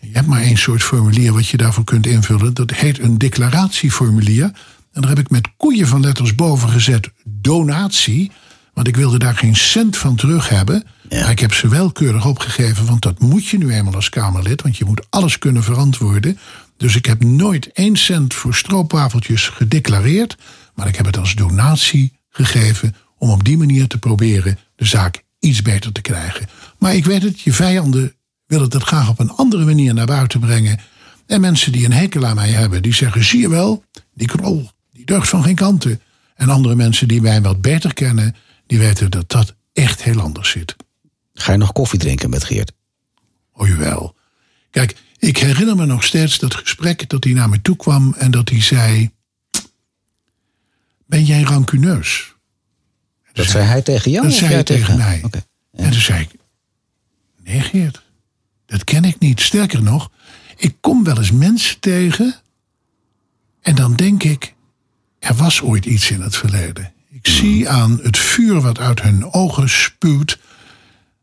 je 0.00 0.10
hebt 0.12 0.26
maar 0.26 0.40
één 0.40 0.58
soort 0.58 0.82
formulier 0.82 1.32
wat 1.32 1.48
je 1.48 1.56
daarvoor 1.56 1.84
kunt 1.84 2.06
invullen. 2.06 2.54
Dat 2.54 2.70
heet 2.70 2.98
een 2.98 3.18
declaratieformulier. 3.18 4.44
En 4.92 5.00
daar 5.00 5.08
heb 5.08 5.18
ik 5.18 5.30
met 5.30 5.48
koeien 5.56 5.86
van 5.86 6.00
letters 6.00 6.34
boven 6.34 6.68
gezet 6.68 7.10
donatie. 7.24 8.30
Want 8.74 8.88
ik 8.88 8.96
wilde 8.96 9.18
daar 9.18 9.36
geen 9.36 9.56
cent 9.56 9.96
van 9.96 10.16
terug 10.16 10.48
hebben. 10.48 10.84
Ja. 11.08 11.20
Maar 11.20 11.30
ik 11.30 11.38
heb 11.38 11.54
ze 11.54 11.68
wel 11.68 11.92
keurig 11.92 12.26
opgegeven, 12.26 12.86
want 12.86 13.02
dat 13.02 13.20
moet 13.20 13.46
je 13.46 13.58
nu 13.58 13.72
eenmaal 13.72 13.94
als 13.94 14.08
Kamerlid. 14.08 14.62
Want 14.62 14.76
je 14.76 14.84
moet 14.84 15.06
alles 15.10 15.38
kunnen 15.38 15.62
verantwoorden. 15.62 16.38
Dus 16.76 16.96
ik 16.96 17.06
heb 17.06 17.24
nooit 17.24 17.72
één 17.72 17.96
cent 17.96 18.34
voor 18.34 18.54
stroopwafeltjes 18.54 19.48
gedeclareerd. 19.48 20.36
Maar 20.74 20.88
ik 20.88 20.96
heb 20.96 21.06
het 21.06 21.18
als 21.18 21.34
donatie 21.34 22.20
gegeven 22.30 22.94
om 23.22 23.30
op 23.30 23.44
die 23.44 23.56
manier 23.56 23.86
te 23.86 23.98
proberen 23.98 24.58
de 24.76 24.84
zaak 24.84 25.22
iets 25.38 25.62
beter 25.62 25.92
te 25.92 26.00
krijgen. 26.00 26.48
Maar 26.78 26.94
ik 26.94 27.04
weet 27.04 27.22
het, 27.22 27.40
je 27.40 27.52
vijanden 27.52 28.14
willen 28.46 28.68
het 28.72 28.82
graag 28.82 29.08
op 29.08 29.18
een 29.18 29.30
andere 29.30 29.64
manier 29.64 29.94
naar 29.94 30.06
buiten 30.06 30.40
brengen. 30.40 30.80
En 31.26 31.40
mensen 31.40 31.72
die 31.72 31.84
een 31.84 31.92
hekel 31.92 32.26
aan 32.26 32.34
mij 32.34 32.50
hebben, 32.50 32.82
die 32.82 32.94
zeggen: 32.94 33.24
zie 33.24 33.40
je 33.40 33.48
wel, 33.48 33.84
die 34.14 34.26
krol, 34.26 34.70
die 34.92 35.04
deugt 35.04 35.28
van 35.28 35.42
geen 35.42 35.54
kanten. 35.54 36.00
En 36.34 36.48
andere 36.48 36.74
mensen 36.74 37.08
die 37.08 37.20
mij 37.20 37.42
wat 37.42 37.60
beter 37.60 37.94
kennen, 37.94 38.36
die 38.66 38.78
weten 38.78 39.10
dat 39.10 39.30
dat 39.30 39.54
echt 39.72 40.02
heel 40.02 40.20
anders 40.20 40.50
zit. 40.50 40.76
Ga 41.34 41.52
je 41.52 41.58
nog 41.58 41.72
koffie 41.72 41.98
drinken 41.98 42.30
met 42.30 42.44
Geert? 42.44 42.72
Oh 43.52 43.68
jawel. 43.68 44.16
Kijk, 44.70 44.96
ik 45.18 45.38
herinner 45.38 45.76
me 45.76 45.86
nog 45.86 46.04
steeds 46.04 46.38
dat 46.38 46.54
gesprek 46.54 47.08
dat 47.08 47.24
hij 47.24 47.32
naar 47.32 47.48
me 47.48 47.62
toe 47.62 47.76
kwam 47.76 48.14
en 48.18 48.30
dat 48.30 48.48
hij 48.48 48.62
zei: 48.62 49.10
Ben 51.06 51.24
jij 51.24 51.42
rancuneus? 51.42 52.32
Dat 53.32 53.46
zei 53.46 53.64
hij 53.64 53.82
tegen 53.82 54.10
jou? 54.10 54.26
Dat 54.26 54.36
zei 54.36 54.52
hij 54.52 54.62
tegen 54.62 54.96
mij. 54.96 55.24
En 55.72 55.90
toen 55.90 56.00
zei 56.00 56.20
ik: 56.20 56.30
Nee, 57.44 57.60
Geert, 57.60 58.02
dat 58.66 58.84
ken 58.84 59.04
ik 59.04 59.18
niet. 59.18 59.40
Sterker 59.40 59.82
nog, 59.82 60.10
ik 60.56 60.74
kom 60.80 61.04
wel 61.04 61.18
eens 61.18 61.32
mensen 61.32 61.80
tegen 61.80 62.34
en 63.60 63.74
dan 63.74 63.94
denk 63.94 64.22
ik: 64.22 64.54
Er 65.18 65.34
was 65.34 65.60
ooit 65.60 65.84
iets 65.84 66.10
in 66.10 66.20
het 66.20 66.36
verleden. 66.36 66.92
Ik 67.10 67.26
zie 67.26 67.68
aan 67.68 68.00
het 68.02 68.18
vuur 68.18 68.60
wat 68.60 68.78
uit 68.78 69.02
hun 69.02 69.32
ogen 69.32 69.68
spuwt 69.68 70.38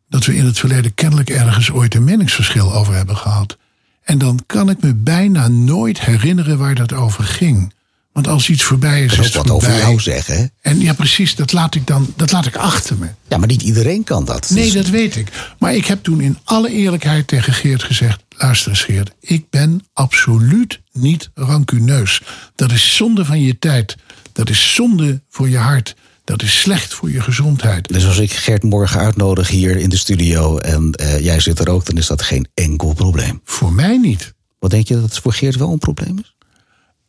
dat 0.09 0.25
we 0.25 0.35
in 0.35 0.45
het 0.45 0.59
verleden 0.59 0.93
kennelijk 0.93 1.29
ergens 1.29 1.71
ooit 1.71 1.95
een 1.95 2.03
meningsverschil 2.03 2.73
over 2.73 2.93
hebben 2.93 3.17
gehad. 3.17 3.57
En 4.03 4.17
dan 4.17 4.39
kan 4.45 4.69
ik 4.69 4.81
me 4.81 4.93
bijna 4.93 5.47
nooit 5.47 5.99
herinneren 5.99 6.57
waar 6.57 6.75
dat 6.75 6.93
over 6.93 7.23
ging. 7.23 7.73
Want 8.11 8.27
als 8.27 8.49
iets 8.49 8.63
voorbij 8.63 9.03
is, 9.03 9.11
is 9.17 9.25
het 9.25 9.33
wat 9.33 9.49
over 9.49 9.77
jou 9.77 9.99
zeggen, 9.99 10.37
hè? 10.37 10.45
En 10.61 10.79
ja, 10.79 10.93
precies, 10.93 11.35
dat 11.35 11.51
laat 11.51 11.75
ik 11.75 11.87
dan 11.87 12.13
dat 12.15 12.31
laat 12.31 12.45
ik 12.45 12.55
achter 12.55 12.97
me. 12.97 13.07
Ja, 13.27 13.37
maar 13.37 13.47
niet 13.47 13.61
iedereen 13.61 14.03
kan 14.03 14.25
dat. 14.25 14.49
Nee, 14.49 14.63
Dus- 14.63 14.73
dat 14.73 14.87
weet 14.87 15.15
ik. 15.15 15.53
Maar 15.59 15.75
ik 15.75 15.85
heb 15.85 16.03
toen 16.03 16.21
in 16.21 16.37
alle 16.43 16.69
eerlijkheid 16.71 17.27
tegen 17.27 17.53
Geert 17.53 17.83
gezegd: 17.83 18.23
luister 18.29 18.69
eens, 18.69 18.81
Geert, 18.83 19.11
ik 19.19 19.49
ben 19.49 19.81
absoluut 19.93 20.81
niet 20.91 21.29
rancuneus. 21.33 22.21
Dat 22.55 22.71
is 22.71 22.95
zonde 22.95 23.25
van 23.25 23.41
je 23.41 23.59
tijd. 23.59 23.95
Dat 24.33 24.49
is 24.49 24.73
zonde 24.75 25.21
voor 25.29 25.49
je 25.49 25.57
hart. 25.57 25.95
Dat 26.23 26.41
is 26.41 26.59
slecht 26.59 26.93
voor 26.93 27.11
je 27.11 27.21
gezondheid. 27.21 27.87
Dus 27.87 28.05
als 28.05 28.17
ik 28.17 28.31
Gert 28.31 28.63
morgen 28.63 28.99
uitnodig 28.99 29.47
hier 29.47 29.77
in 29.77 29.89
de 29.89 29.97
studio 29.97 30.57
en 30.57 30.91
eh, 30.93 31.19
jij 31.19 31.39
zit 31.39 31.59
er 31.59 31.69
ook, 31.69 31.85
dan 31.85 31.97
is 31.97 32.07
dat 32.07 32.21
geen 32.21 32.47
enkel 32.53 32.93
probleem. 32.93 33.41
Voor 33.43 33.73
mij 33.73 33.97
niet. 33.97 34.33
Wat 34.59 34.71
denk 34.71 34.87
je 34.87 34.93
dat 34.93 35.03
het 35.03 35.17
voor 35.19 35.33
Geert 35.33 35.55
wel 35.55 35.71
een 35.71 35.77
probleem 35.79 36.19
is? 36.19 36.35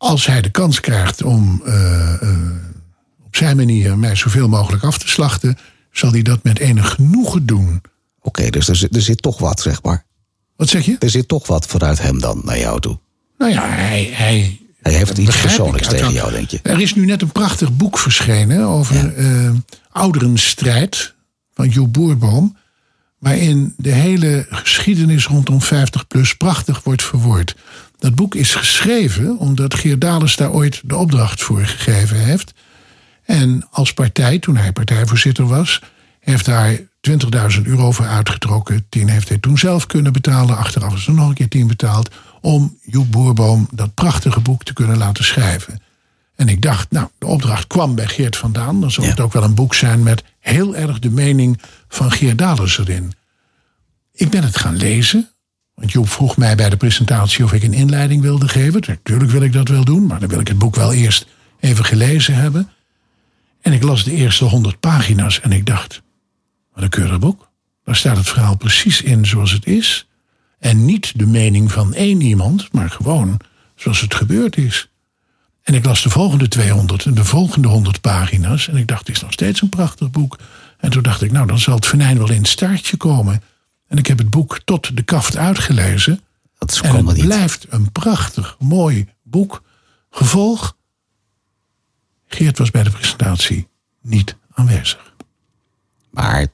Als 0.00 0.26
hij 0.26 0.40
de 0.40 0.50
kans 0.50 0.80
krijgt 0.80 1.22
om 1.22 1.62
eh, 1.64 2.22
eh, 2.22 2.28
op 3.24 3.36
zijn 3.36 3.56
manier 3.56 3.98
mij 3.98 4.14
zoveel 4.14 4.48
mogelijk 4.48 4.84
af 4.84 4.98
te 4.98 5.08
slachten, 5.08 5.58
zal 5.92 6.10
hij 6.10 6.22
dat 6.22 6.42
met 6.42 6.58
enig 6.58 6.90
genoegen 6.90 7.46
doen. 7.46 7.80
Oké, 8.20 8.50
dus 8.50 8.68
er 8.68 8.76
zit, 8.76 8.96
er 8.96 9.02
zit 9.02 9.22
toch 9.22 9.38
wat, 9.38 9.60
zeg 9.60 9.82
maar. 9.82 10.04
Wat 10.56 10.68
zeg 10.68 10.84
je? 10.84 10.96
Er 10.98 11.10
zit 11.10 11.28
toch 11.28 11.46
wat 11.46 11.66
vanuit 11.66 12.02
hem 12.02 12.20
dan 12.20 12.40
naar 12.44 12.58
jou 12.58 12.80
toe. 12.80 12.98
Nou 13.38 13.52
ja, 13.52 13.68
hij. 13.68 14.10
hij 14.12 14.60
Hij 14.80 14.92
heeft 14.92 15.18
iets 15.18 15.40
persoonlijks 15.40 15.88
tegen 15.88 16.12
jou, 16.12 16.30
denk 16.30 16.50
je. 16.50 16.60
Er 16.62 16.80
is 16.80 16.94
nu 16.94 17.04
net 17.04 17.22
een 17.22 17.32
prachtig 17.32 17.76
boek 17.76 17.98
verschenen 17.98 18.64
over 18.64 19.14
eh, 19.16 19.50
ouderenstrijd 19.90 21.14
van 21.54 21.68
Joep 21.68 21.92
Boerboom. 21.92 22.56
waarin 23.18 23.74
de 23.76 23.92
hele 23.92 24.46
geschiedenis 24.50 25.26
rondom 25.26 25.62
50 25.62 26.06
plus 26.06 26.36
prachtig 26.36 26.80
wordt 26.84 27.02
verwoord. 27.02 27.56
Dat 28.00 28.14
boek 28.14 28.34
is 28.34 28.54
geschreven 28.54 29.38
omdat 29.38 29.74
Geert 29.74 30.00
Dales 30.00 30.36
daar 30.36 30.52
ooit 30.52 30.80
de 30.84 30.96
opdracht 30.96 31.42
voor 31.42 31.60
gegeven 31.60 32.16
heeft. 32.16 32.52
En 33.24 33.66
als 33.70 33.92
partij, 33.92 34.38
toen 34.38 34.56
hij 34.56 34.72
partijvoorzitter 34.72 35.46
was, 35.46 35.80
heeft 36.20 36.44
daar 36.44 36.78
20.000 36.78 37.62
euro 37.62 37.90
voor 37.90 38.06
uitgetrokken. 38.06 38.86
10 38.88 39.08
heeft 39.08 39.28
hij 39.28 39.38
toen 39.38 39.58
zelf 39.58 39.86
kunnen 39.86 40.12
betalen. 40.12 40.56
Achteraf 40.56 40.94
is 40.94 41.06
er 41.06 41.12
nog 41.12 41.28
een 41.28 41.34
keer 41.34 41.48
10 41.48 41.66
betaald. 41.66 42.10
Om 42.40 42.78
Joep 42.82 43.10
Boerboom 43.10 43.68
dat 43.72 43.94
prachtige 43.94 44.40
boek 44.40 44.64
te 44.64 44.72
kunnen 44.72 44.98
laten 44.98 45.24
schrijven. 45.24 45.82
En 46.34 46.48
ik 46.48 46.62
dacht, 46.62 46.90
nou, 46.90 47.08
de 47.18 47.26
opdracht 47.26 47.66
kwam 47.66 47.94
bij 47.94 48.06
Geert 48.06 48.36
vandaan. 48.36 48.80
Dan 48.80 48.90
zal 48.90 49.04
het 49.04 49.20
ook 49.20 49.32
wel 49.32 49.42
een 49.42 49.54
boek 49.54 49.74
zijn 49.74 50.02
met 50.02 50.24
heel 50.38 50.76
erg 50.76 50.98
de 50.98 51.10
mening 51.10 51.60
van 51.88 52.12
Geert 52.12 52.38
Dales 52.38 52.78
erin. 52.78 53.12
Ik 54.12 54.30
ben 54.30 54.42
het 54.42 54.56
gaan 54.56 54.76
lezen. 54.76 55.30
Want 55.80 55.92
Joep 55.92 56.08
vroeg 56.08 56.36
mij 56.36 56.54
bij 56.56 56.70
de 56.70 56.76
presentatie 56.76 57.44
of 57.44 57.52
ik 57.52 57.62
een 57.62 57.72
inleiding 57.72 58.22
wilde 58.22 58.48
geven. 58.48 58.82
Natuurlijk 58.86 59.30
wil 59.30 59.42
ik 59.42 59.52
dat 59.52 59.68
wel 59.68 59.84
doen, 59.84 60.06
maar 60.06 60.20
dan 60.20 60.28
wil 60.28 60.40
ik 60.40 60.48
het 60.48 60.58
boek 60.58 60.74
wel 60.74 60.92
eerst 60.92 61.26
even 61.60 61.84
gelezen 61.84 62.34
hebben. 62.34 62.70
En 63.60 63.72
ik 63.72 63.82
las 63.82 64.04
de 64.04 64.12
eerste 64.12 64.44
honderd 64.44 64.80
pagina's 64.80 65.40
en 65.40 65.52
ik 65.52 65.66
dacht, 65.66 66.02
wat 66.74 66.82
een 66.82 66.88
keurig 66.90 67.18
boek. 67.18 67.50
Daar 67.84 67.96
staat 67.96 68.16
het 68.16 68.28
verhaal 68.28 68.56
precies 68.56 69.02
in 69.02 69.26
zoals 69.26 69.52
het 69.52 69.66
is. 69.66 70.08
En 70.58 70.84
niet 70.84 71.18
de 71.18 71.26
mening 71.26 71.72
van 71.72 71.94
één 71.94 72.20
iemand, 72.20 72.72
maar 72.72 72.90
gewoon 72.90 73.36
zoals 73.74 74.00
het 74.00 74.14
gebeurd 74.14 74.56
is. 74.56 74.88
En 75.62 75.74
ik 75.74 75.84
las 75.84 76.02
de 76.02 76.10
volgende 76.10 76.48
200 76.48 77.04
en 77.04 77.14
de 77.14 77.24
volgende 77.24 77.68
100 77.68 78.00
pagina's. 78.00 78.68
En 78.68 78.76
ik 78.76 78.86
dacht, 78.86 79.06
het 79.06 79.16
is 79.16 79.22
nog 79.22 79.32
steeds 79.32 79.62
een 79.62 79.68
prachtig 79.68 80.10
boek. 80.10 80.38
En 80.78 80.90
toen 80.90 81.02
dacht 81.02 81.22
ik, 81.22 81.32
nou, 81.32 81.46
dan 81.46 81.58
zal 81.58 81.74
het 81.74 81.86
venijn 81.86 82.18
wel 82.18 82.30
in 82.30 82.38
het 82.38 82.48
staartje 82.48 82.96
komen. 82.96 83.42
En 83.90 83.98
ik 83.98 84.06
heb 84.06 84.18
het 84.18 84.30
boek 84.30 84.60
tot 84.64 84.96
de 84.96 85.02
kaft 85.02 85.36
uitgelezen. 85.36 86.20
Dat 86.58 86.70
is 86.70 86.80
En 86.80 87.06
het 87.06 87.16
niet. 87.16 87.24
blijft 87.24 87.66
een 87.68 87.92
prachtig, 87.92 88.56
mooi 88.58 89.08
boek. 89.22 89.62
Gevolg. 90.10 90.76
Geert 92.26 92.58
was 92.58 92.70
bij 92.70 92.82
de 92.82 92.90
presentatie 92.90 93.68
niet 94.00 94.36
aanwezig. 94.52 95.14
Maar 96.10 96.46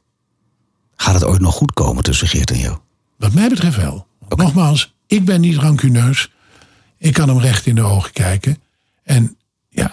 gaat 0.96 1.14
het 1.14 1.25
ooit 1.25 1.40
nog 1.40 1.55
goed 1.55 1.72
komen 1.72 2.03
tussen 2.05 2.29
Geert 2.29 2.51
en 2.51 2.59
jou? 2.59 2.79
Wat 3.16 3.33
mij 3.33 3.49
betreft 3.49 3.77
wel. 3.77 4.07
Nogmaals, 4.29 4.94
ik 5.07 5.25
ben 5.25 5.40
niet 5.40 5.57
rancuneus. 5.57 6.31
Ik 6.99 7.12
kan 7.12 7.29
hem 7.29 7.38
recht 7.38 7.66
in 7.66 7.75
de 7.75 7.83
ogen 7.83 8.12
kijken. 8.12 8.62
En 9.03 9.37
ja, 9.68 9.90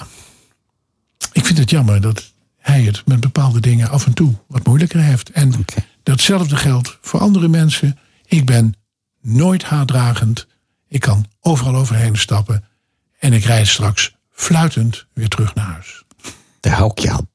ik 1.32 1.46
vind 1.46 1.58
het 1.58 1.70
jammer 1.70 2.02
dat 2.02 2.34
hij 2.58 2.82
het 2.82 3.06
met 3.06 3.20
bepaalde 3.20 3.60
dingen 3.60 3.90
af 3.90 4.06
en 4.06 4.14
toe 4.14 4.34
wat 4.48 4.66
moeilijker 4.66 5.00
heeft. 5.00 5.30
En. 5.30 5.66
Datzelfde 6.04 6.56
geldt 6.56 6.98
voor 7.02 7.20
andere 7.20 7.48
mensen. 7.48 8.00
Ik 8.26 8.46
ben 8.46 8.74
nooit 9.22 9.64
haatdragend. 9.64 10.48
Ik 10.88 11.00
kan 11.00 11.26
overal 11.42 11.76
overheen 11.76 12.18
stappen. 12.18 12.64
En 13.20 13.34
ik 13.34 13.44
rijd 13.44 13.68
straks 13.68 14.16
fluitend 14.32 15.06
weer 15.14 15.28
terug 15.28 15.56
naar 15.56 15.66
huis. 15.66 16.04
Daar 16.60 16.74
hou 16.74 16.92
ik 16.92 17.00
je 17.00 17.10
aan. 17.10 17.32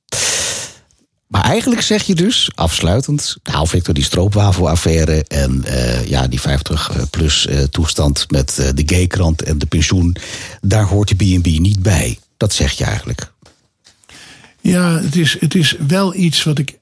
Maar 1.29 1.43
eigenlijk 1.43 1.83
zeg 1.83 2.03
je 2.03 2.15
dus, 2.15 2.51
afsluitend, 2.55 3.37
nou 3.43 3.69
Victor, 3.69 3.95
die 3.95 4.05
stroopwafelaffaire 4.05 5.25
en 5.25 5.65
eh, 5.65 6.07
ja, 6.07 6.27
die 6.27 6.41
50-plus 6.41 7.47
eh, 7.47 7.63
toestand 7.63 8.31
met 8.31 8.59
eh, 8.59 8.69
de 8.75 8.83
gaykrant 8.87 9.43
en 9.43 9.59
de 9.59 9.67
pensioen, 9.67 10.17
daar 10.61 10.85
hoort 10.85 11.09
de 11.09 11.15
B&B 11.15 11.47
niet 11.47 11.83
bij. 11.83 12.19
Dat 12.37 12.53
zeg 12.53 12.73
je 12.73 12.85
eigenlijk. 12.85 13.33
Ja, 14.61 15.01
het 15.01 15.17
is, 15.17 15.37
het 15.41 15.55
is 15.55 15.77
wel 15.87 16.15
iets 16.15 16.45
wat 16.45 16.59
ik 16.59 16.78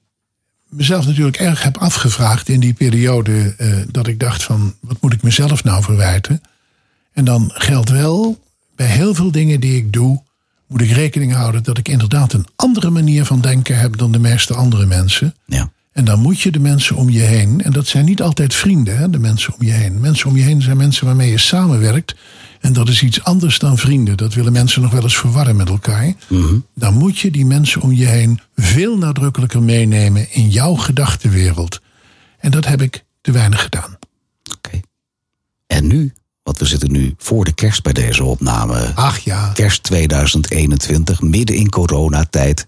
mezelf 0.69 1.07
natuurlijk 1.07 1.37
erg 1.37 1.63
heb 1.63 1.79
afgevraagd 1.79 2.49
in 2.49 2.61
die 2.61 2.75
periode 2.75 3.55
eh, 3.59 3.69
dat 3.91 4.07
ik 4.07 4.21
dacht 4.21 4.43
van 4.43 4.75
wat 4.81 4.97
moet 5.01 5.13
ik 5.13 5.23
mezelf 5.23 5.65
nou 5.65 5.83
verwijten? 5.83 6.41
En 7.13 7.25
dan 7.25 7.51
geldt 7.55 7.91
wel 7.91 8.39
bij 8.77 8.87
heel 8.87 9.15
veel 9.15 9.31
dingen 9.31 9.61
die 9.61 9.77
ik 9.77 9.93
doe, 9.93 10.23
moet 10.67 10.81
ik 10.81 10.91
rekening 10.91 11.33
houden 11.33 11.63
dat 11.63 11.79
ik 11.79 11.89
inderdaad 11.89 12.33
een 12.33 12.47
andere 12.57 12.91
manier 12.91 13.25
van 13.25 13.41
denken 13.41 13.79
heb 13.79 13.97
dan 13.97 14.13
de 14.13 14.19
meeste 14.19 14.55
andere 14.55 14.87
mensen. 14.87 15.35
Ja. 15.47 15.71
En 15.93 16.05
dan 16.05 16.21
moet 16.21 16.41
je 16.41 16.51
de 16.51 16.59
mensen 16.59 16.97
om 16.97 17.11
je 17.11 17.21
heen, 17.21 17.63
en 17.63 17.73
dat 17.73 17.87
zijn 17.87 18.05
niet 18.05 18.23
altijd 18.23 18.55
vrienden, 18.55 18.99
hè, 18.99 19.11
de 19.11 19.19
mensen 19.19 19.55
om 19.55 19.63
je 19.63 19.73
heen. 19.73 20.01
Mensen 20.01 20.29
om 20.29 20.37
je 20.37 20.43
heen 20.43 20.63
zijn 20.63 20.77
mensen 20.77 21.07
waarmee 21.07 21.31
je 21.31 21.39
samenwerkt. 21.39 22.15
En 22.67 22.73
dat 22.73 22.89
is 22.89 23.03
iets 23.03 23.25
anders 23.25 23.59
dan 23.59 23.79
vrienden. 23.79 24.17
Dat 24.17 24.35
willen 24.35 24.53
mensen 24.53 24.83
nog 24.83 24.93
wel 24.93 25.03
eens 25.03 25.17
verwarren 25.17 25.57
met 25.57 25.69
elkaar. 25.69 26.15
Dan 26.75 26.95
moet 26.95 27.19
je 27.19 27.31
die 27.31 27.47
mensen 27.47 27.81
om 27.81 27.93
je 27.93 28.07
heen 28.07 28.41
veel 28.57 28.99
nadrukkelijker 28.99 29.63
meenemen 29.63 30.33
in 30.33 30.49
jouw 30.49 30.75
gedachtenwereld. 30.75 31.81
En 32.39 32.51
dat 32.51 32.67
heb 32.67 32.83
ik 32.83 33.05
te 33.21 33.33
weinig 33.33 33.63
gedaan. 33.63 33.99
Oké. 34.57 34.81
En 35.67 35.87
nu, 35.87 36.13
want 36.43 36.59
we 36.59 36.65
zitten 36.65 36.93
nu 36.93 37.15
voor 37.19 37.45
de 37.45 37.53
kerst 37.53 37.83
bij 37.83 37.93
deze 37.93 38.25
opname. 38.25 38.93
Ach 38.95 39.19
ja, 39.19 39.51
Kerst 39.55 39.83
2021, 39.83 41.21
midden 41.21 41.57
in 41.57 41.69
coronatijd. 41.69 42.67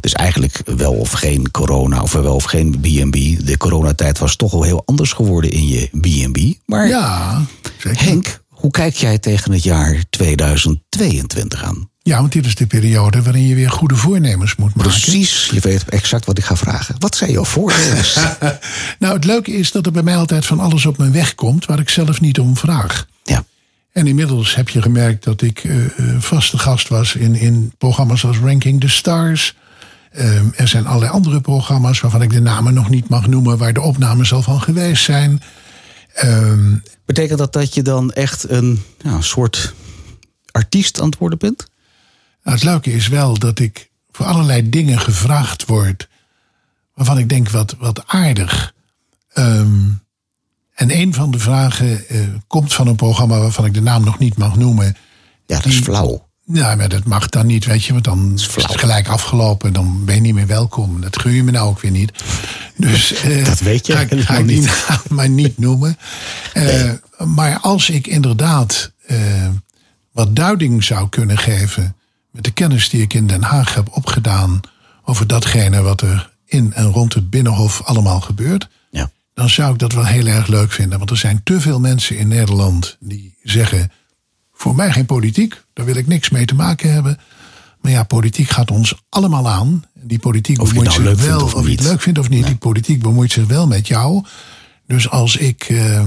Dus 0.00 0.12
eigenlijk 0.12 0.62
wel 0.76 0.92
of 0.92 1.10
geen 1.10 1.50
corona, 1.50 2.02
of 2.02 2.12
wel 2.12 2.34
of 2.34 2.44
geen 2.44 2.70
B&B. 2.70 3.46
De 3.46 3.56
coronatijd 3.56 4.18
was 4.18 4.36
toch 4.36 4.52
wel 4.52 4.62
heel 4.62 4.82
anders 4.84 5.12
geworden 5.12 5.50
in 5.50 5.68
je 5.68 5.88
B&B. 6.00 6.58
Maar 6.66 6.88
ja, 6.88 7.40
zeker. 7.78 8.04
Henk, 8.04 8.41
hoe 8.62 8.70
kijk 8.70 8.94
jij 8.94 9.18
tegen 9.18 9.52
het 9.52 9.62
jaar 9.62 10.04
2022 10.10 11.64
aan? 11.64 11.90
Ja, 12.02 12.18
want 12.18 12.32
dit 12.32 12.46
is 12.46 12.54
de 12.54 12.66
periode 12.66 13.22
waarin 13.22 13.46
je 13.46 13.54
weer 13.54 13.70
goede 13.70 13.96
voornemens 13.96 14.56
moet 14.56 14.74
maken. 14.74 14.90
Precies, 14.90 15.48
je 15.52 15.60
weet 15.60 15.84
exact 15.84 16.24
wat 16.26 16.38
ik 16.38 16.44
ga 16.44 16.56
vragen. 16.56 16.94
Wat 16.98 17.16
zijn 17.16 17.30
jouw 17.30 17.44
voornemens? 17.44 18.18
Nou, 18.98 19.14
het 19.14 19.24
leuke 19.24 19.52
is 19.52 19.72
dat 19.72 19.86
er 19.86 19.92
bij 19.92 20.02
mij 20.02 20.16
altijd 20.16 20.46
van 20.46 20.60
alles 20.60 20.86
op 20.86 20.98
mijn 20.98 21.12
weg 21.12 21.34
komt 21.34 21.64
waar 21.64 21.78
ik 21.78 21.88
zelf 21.88 22.20
niet 22.20 22.38
om 22.38 22.56
vraag. 22.56 23.06
ja, 23.22 23.44
En 23.92 24.06
inmiddels 24.06 24.54
heb 24.54 24.68
je 24.68 24.82
gemerkt 24.82 25.24
dat 25.24 25.42
ik 25.42 25.64
eh, 25.64 25.84
eh, 25.84 25.90
vaste 26.18 26.58
gast 26.58 26.88
was 26.88 27.14
in, 27.14 27.34
in 27.34 27.72
programma's 27.78 28.24
als 28.24 28.38
Ranking 28.38 28.80
the 28.80 28.88
Stars. 28.88 29.54
Ehm, 30.12 30.46
er 30.56 30.68
zijn 30.68 30.86
allerlei 30.86 31.12
andere 31.12 31.40
programma's 31.40 32.00
waarvan 32.00 32.22
ik 32.22 32.30
de 32.30 32.40
namen 32.40 32.74
nog 32.74 32.88
niet 32.88 33.08
mag 33.08 33.26
noemen, 33.26 33.58
waar 33.58 33.72
de 33.72 33.80
opnames 33.80 34.32
al 34.32 34.42
van 34.42 34.60
geweest 34.60 35.04
zijn. 35.04 35.42
Ehm, 36.14 36.76
betekent 37.04 37.38
dat 37.38 37.52
dat 37.52 37.74
je 37.74 37.82
dan 37.82 38.12
echt 38.12 38.50
een 38.50 38.82
ja, 38.98 39.20
soort 39.20 39.74
artiest 40.50 41.00
aan 41.00 41.06
het 41.06 41.18
worden 41.18 41.38
bent? 41.38 41.66
nou, 42.42 42.56
het 42.56 42.64
leuke 42.64 42.92
is 42.92 43.08
wel 43.08 43.38
dat 43.38 43.58
ik 43.58 43.90
voor 44.10 44.26
allerlei 44.26 44.68
dingen 44.68 44.98
gevraagd 45.00 45.66
word 45.66 46.08
waarvan 46.94 47.18
ik 47.18 47.28
denk 47.28 47.48
wat, 47.48 47.76
wat 47.78 48.06
aardig. 48.06 48.74
Ehm, 49.32 49.88
en 50.74 50.90
een 51.00 51.14
van 51.14 51.30
de 51.30 51.38
vragen 51.38 52.08
eh, 52.08 52.20
komt 52.46 52.74
van 52.74 52.86
een 52.86 52.96
programma 52.96 53.38
waarvan 53.38 53.64
ik 53.64 53.74
de 53.74 53.80
naam 53.82 54.04
nog 54.04 54.18
niet 54.18 54.36
mag 54.36 54.56
noemen. 54.56 54.96
Ja, 55.46 55.56
dat 55.56 55.66
is 55.66 55.74
Die- 55.74 55.82
flauw. 55.84 56.30
Ja, 56.44 56.74
maar 56.74 56.88
dat 56.88 57.04
mag 57.04 57.28
dan 57.28 57.46
niet, 57.46 57.64
weet 57.64 57.84
je, 57.84 57.92
want 57.92 58.04
dan 58.04 58.32
is, 58.34 58.54
het 58.54 58.78
gelijk 58.80 59.08
afgelopen. 59.08 59.72
Dan 59.72 60.04
ben 60.04 60.14
je 60.14 60.20
niet 60.20 60.34
meer 60.34 60.46
welkom. 60.46 61.00
Dat 61.00 61.20
gun 61.20 61.32
je 61.32 61.42
me 61.42 61.50
nou 61.50 61.68
ook 61.68 61.80
weer 61.80 61.90
niet. 61.90 62.12
Dus, 62.76 63.12
eh, 63.22 63.44
Dat 63.44 63.58
weet 63.60 63.86
je 63.86 63.92
ga, 63.92 64.06
ga 64.10 64.36
ik 64.36 64.44
niet. 64.44 64.86
maar 65.08 65.28
niet 65.28 65.58
noemen. 65.58 65.98
Eh, 66.52 66.90
Maar 67.24 67.58
als 67.58 67.90
ik 67.90 68.06
inderdaad 68.06 68.92
eh, 69.06 69.48
wat 70.12 70.36
duiding 70.36 70.84
zou 70.84 71.08
kunnen 71.08 71.38
geven... 71.38 71.96
met 72.30 72.44
de 72.44 72.50
kennis 72.50 72.88
die 72.88 73.02
ik 73.02 73.14
in 73.14 73.26
Den 73.26 73.42
Haag 73.42 73.74
heb 73.74 73.88
opgedaan... 73.96 74.60
over 75.04 75.26
datgene 75.26 75.82
wat 75.82 76.00
er 76.00 76.30
in 76.46 76.72
en 76.74 76.84
rond 76.86 77.14
het 77.14 77.30
Binnenhof 77.30 77.82
allemaal 77.84 78.20
gebeurt... 78.20 78.68
Ja. 78.90 79.10
dan 79.34 79.50
zou 79.50 79.72
ik 79.72 79.78
dat 79.78 79.92
wel 79.92 80.04
heel 80.04 80.26
erg 80.26 80.46
leuk 80.46 80.72
vinden. 80.72 80.98
Want 80.98 81.10
er 81.10 81.16
zijn 81.16 81.40
te 81.44 81.60
veel 81.60 81.80
mensen 81.80 82.16
in 82.16 82.28
Nederland 82.28 82.96
die 83.00 83.36
zeggen... 83.42 83.90
voor 84.62 84.74
mij 84.74 84.92
geen 84.92 85.06
politiek, 85.06 85.62
daar 85.72 85.86
wil 85.86 85.96
ik 85.96 86.06
niks 86.06 86.30
mee 86.30 86.44
te 86.44 86.54
maken 86.54 86.92
hebben. 86.92 87.18
Maar 87.80 87.92
ja, 87.92 88.02
politiek 88.02 88.48
gaat 88.48 88.70
ons 88.70 88.94
allemaal 89.08 89.48
aan. 89.48 89.84
Die 89.94 90.18
politiek 90.18 90.60
Of 90.60 90.68
je 90.68 90.74
bemoeit 90.74 90.94
het 90.94 91.02
nou 91.04 91.16
zich 91.16 91.24
leuk 91.24 91.30
wel, 91.36 91.44
of 91.44 91.54
of 91.54 91.64
je 91.64 91.70
het 91.70 91.78
niet. 91.80 91.88
leuk 91.88 92.00
vindt 92.00 92.18
of 92.18 92.28
niet. 92.28 92.46
Die 92.46 92.56
politiek 92.56 93.02
bemoeit 93.02 93.32
zich 93.32 93.46
wel 93.46 93.66
met 93.66 93.86
jou. 93.88 94.24
Dus 94.86 95.10
als 95.10 95.36
ik 95.36 95.62
eh, 95.64 96.06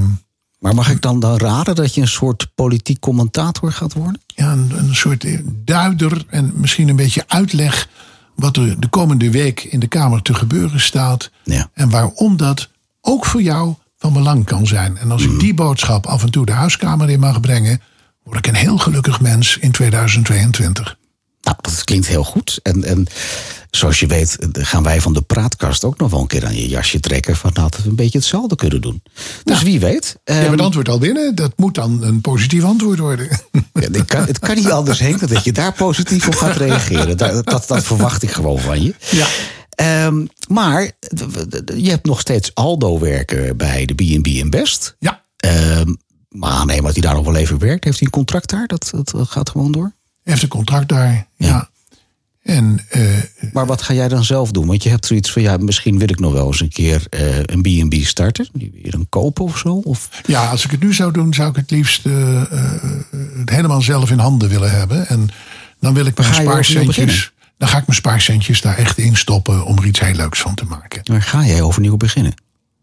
Maar 0.59 0.75
mag 0.75 0.89
ik 0.89 1.01
dan, 1.01 1.19
dan 1.19 1.37
raden 1.37 1.75
dat 1.75 1.95
je 1.95 2.01
een 2.01 2.07
soort 2.07 2.47
politiek 2.55 2.99
commentator 2.99 3.71
gaat 3.71 3.93
worden? 3.93 4.21
ja, 4.27 4.51
een, 4.51 4.71
een 4.77 4.95
soort 4.95 5.25
duider 5.65 6.25
en 6.29 6.51
misschien 6.55 6.89
een 6.89 6.95
beetje 6.95 7.23
uitleg... 7.27 7.87
wat 8.35 8.57
er 8.57 8.79
de 8.79 8.87
komende 8.87 9.31
week 9.31 9.63
in 9.63 9.79
de 9.79 9.87
Kamer 9.87 10.21
te 10.21 10.33
gebeuren 10.33 10.79
staat... 10.81 11.31
Ja. 11.43 11.69
en 11.73 11.89
waarom 11.89 12.37
dat 12.37 12.69
ook 13.01 13.25
voor 13.25 13.41
jou 13.41 13.73
van 13.97 14.13
belang 14.13 14.45
kan 14.45 14.67
zijn. 14.67 14.97
En 14.97 15.11
als 15.11 15.25
Mm. 15.27 15.33
ik 15.33 15.39
die 15.39 15.53
boodschap 15.53 16.05
af 16.05 16.23
en 16.23 16.31
toe 16.31 16.45
de 16.45 16.51
huiskamer 16.51 17.09
in 17.09 17.19
mag 17.19 17.39
brengen... 17.39 17.81
word 18.25 18.37
ik 18.37 18.47
een 18.47 18.59
heel 18.59 18.77
gelukkig 18.77 19.21
mens 19.21 19.57
in 19.57 19.71
2022. 19.71 20.97
Nou, 21.41 21.57
dat 21.61 21.83
klinkt 21.83 22.07
heel 22.07 22.23
goed. 22.23 22.59
En, 22.63 22.83
en 22.83 23.07
zoals 23.69 23.99
je 23.99 24.07
weet 24.07 24.37
gaan 24.51 24.83
wij 24.83 25.01
van 25.01 25.13
de 25.13 25.21
praatkast 25.21 25.83
ook 25.83 25.97
nog 25.97 26.11
wel 26.11 26.19
een 26.19 26.27
keer 26.27 26.45
aan 26.45 26.55
je 26.55 26.67
jasje 26.67 26.99
trekken... 26.99 27.35
van 27.35 27.51
dat 27.53 27.77
we 27.77 27.89
een 27.89 27.95
beetje 27.95 28.17
hetzelfde 28.17 28.55
kunnen 28.55 28.81
doen. 28.81 29.03
Dus 29.43 29.61
wie 29.61 29.79
weet. 29.79 30.19
Je 30.23 30.31
hebt 30.31 30.43
ehm, 30.43 30.51
het 30.51 30.61
antwoord 30.61 30.89
al 30.89 30.99
binnen. 30.99 31.35
Dat 31.35 31.53
moet 31.55 31.75
dan 31.75 32.03
een 32.03 32.21
positief 32.21 32.63
antwoord 32.63 32.99
worden. 32.99 33.29
Ja, 33.73 33.91
het, 33.91 34.05
kan, 34.05 34.25
het 34.25 34.39
kan 34.39 34.55
niet 34.55 34.71
anders, 34.71 34.99
dan 34.99 35.17
dat 35.29 35.43
je 35.43 35.51
daar 35.51 35.73
positief 35.73 36.27
op 36.27 36.35
gaat 36.35 36.55
reageren. 36.55 37.17
Dat, 37.17 37.45
dat, 37.45 37.67
dat 37.67 37.83
verwacht 37.83 38.23
ik 38.23 38.31
gewoon 38.31 38.59
van 38.59 38.83
je. 38.83 38.95
Ja. 39.11 39.27
Ehm, 39.69 40.25
maar 40.47 40.91
je 41.75 41.89
hebt 41.89 42.05
nog 42.05 42.19
steeds 42.19 42.51
Aldo 42.53 42.99
werken 42.99 43.57
bij 43.57 43.85
de 43.85 43.93
B&B 43.93 44.27
in 44.27 44.49
Best. 44.49 44.95
Ja. 44.99 45.25
Ehm, 45.37 45.93
maar 46.35 46.65
nee, 46.65 46.81
maar 46.81 46.91
hij 46.91 47.01
daar 47.01 47.13
nog 47.13 47.25
wel 47.25 47.35
even 47.35 47.57
werkt. 47.57 47.83
Heeft 47.83 47.99
hij 47.99 48.07
een 48.07 48.13
contract 48.13 48.49
daar? 48.49 48.67
Dat, 48.67 48.91
dat 48.91 49.29
gaat 49.29 49.49
gewoon 49.49 49.71
door? 49.71 49.93
Hij 50.23 50.33
heeft 50.33 50.43
een 50.43 50.49
contract 50.49 50.87
daar, 50.87 51.27
ja. 51.35 51.69
En, 52.45 52.79
eh, 52.89 53.01
maar 53.53 53.65
wat 53.65 53.81
ga 53.81 53.93
jij 53.93 54.07
dan 54.07 54.23
zelf 54.23 54.51
doen? 54.51 54.67
Want 54.67 54.83
je 54.83 54.89
hebt 54.89 55.05
zoiets 55.05 55.31
van, 55.31 55.41
ja, 55.41 55.57
misschien 55.57 55.97
wil 55.99 56.09
ik 56.09 56.19
nog 56.19 56.33
wel 56.33 56.47
eens 56.47 56.61
een 56.61 56.69
keer 56.69 57.05
eh, 57.09 57.37
een 57.37 57.61
B&B 57.61 57.93
starten. 58.05 58.47
Die 58.53 58.71
weer 58.83 58.93
een 58.93 59.09
kopen 59.09 59.43
of 59.43 59.57
zo? 59.57 59.73
Of? 59.73 60.09
Ja, 60.25 60.49
als 60.49 60.65
ik 60.65 60.71
het 60.71 60.79
nu 60.79 60.93
zou 60.93 61.11
doen, 61.11 61.33
zou 61.33 61.49
ik 61.49 61.55
het 61.55 61.71
liefst 61.71 62.05
uh, 62.05 62.43
het 63.37 63.49
helemaal 63.49 63.81
zelf 63.81 64.11
in 64.11 64.19
handen 64.19 64.49
willen 64.49 64.71
hebben. 64.71 65.07
En 65.07 65.29
dan 65.79 65.93
wil 65.93 66.05
ik 66.05 66.17
mijn 66.17 66.33
spaarcentjes... 66.33 67.33
Dan 67.57 67.67
ga 67.67 67.77
ik 67.77 67.85
mijn 67.85 67.97
spaarcentjes 67.97 68.61
daar 68.61 68.77
echt 68.77 68.97
in 68.97 69.15
stoppen 69.17 69.65
om 69.65 69.77
er 69.77 69.85
iets 69.85 69.99
heel 69.99 70.13
leuks 70.13 70.39
van 70.39 70.55
te 70.55 70.65
maken. 70.65 71.01
Maar 71.11 71.21
ga 71.21 71.45
jij 71.45 71.61
overnieuw 71.61 71.97
beginnen? 71.97 72.33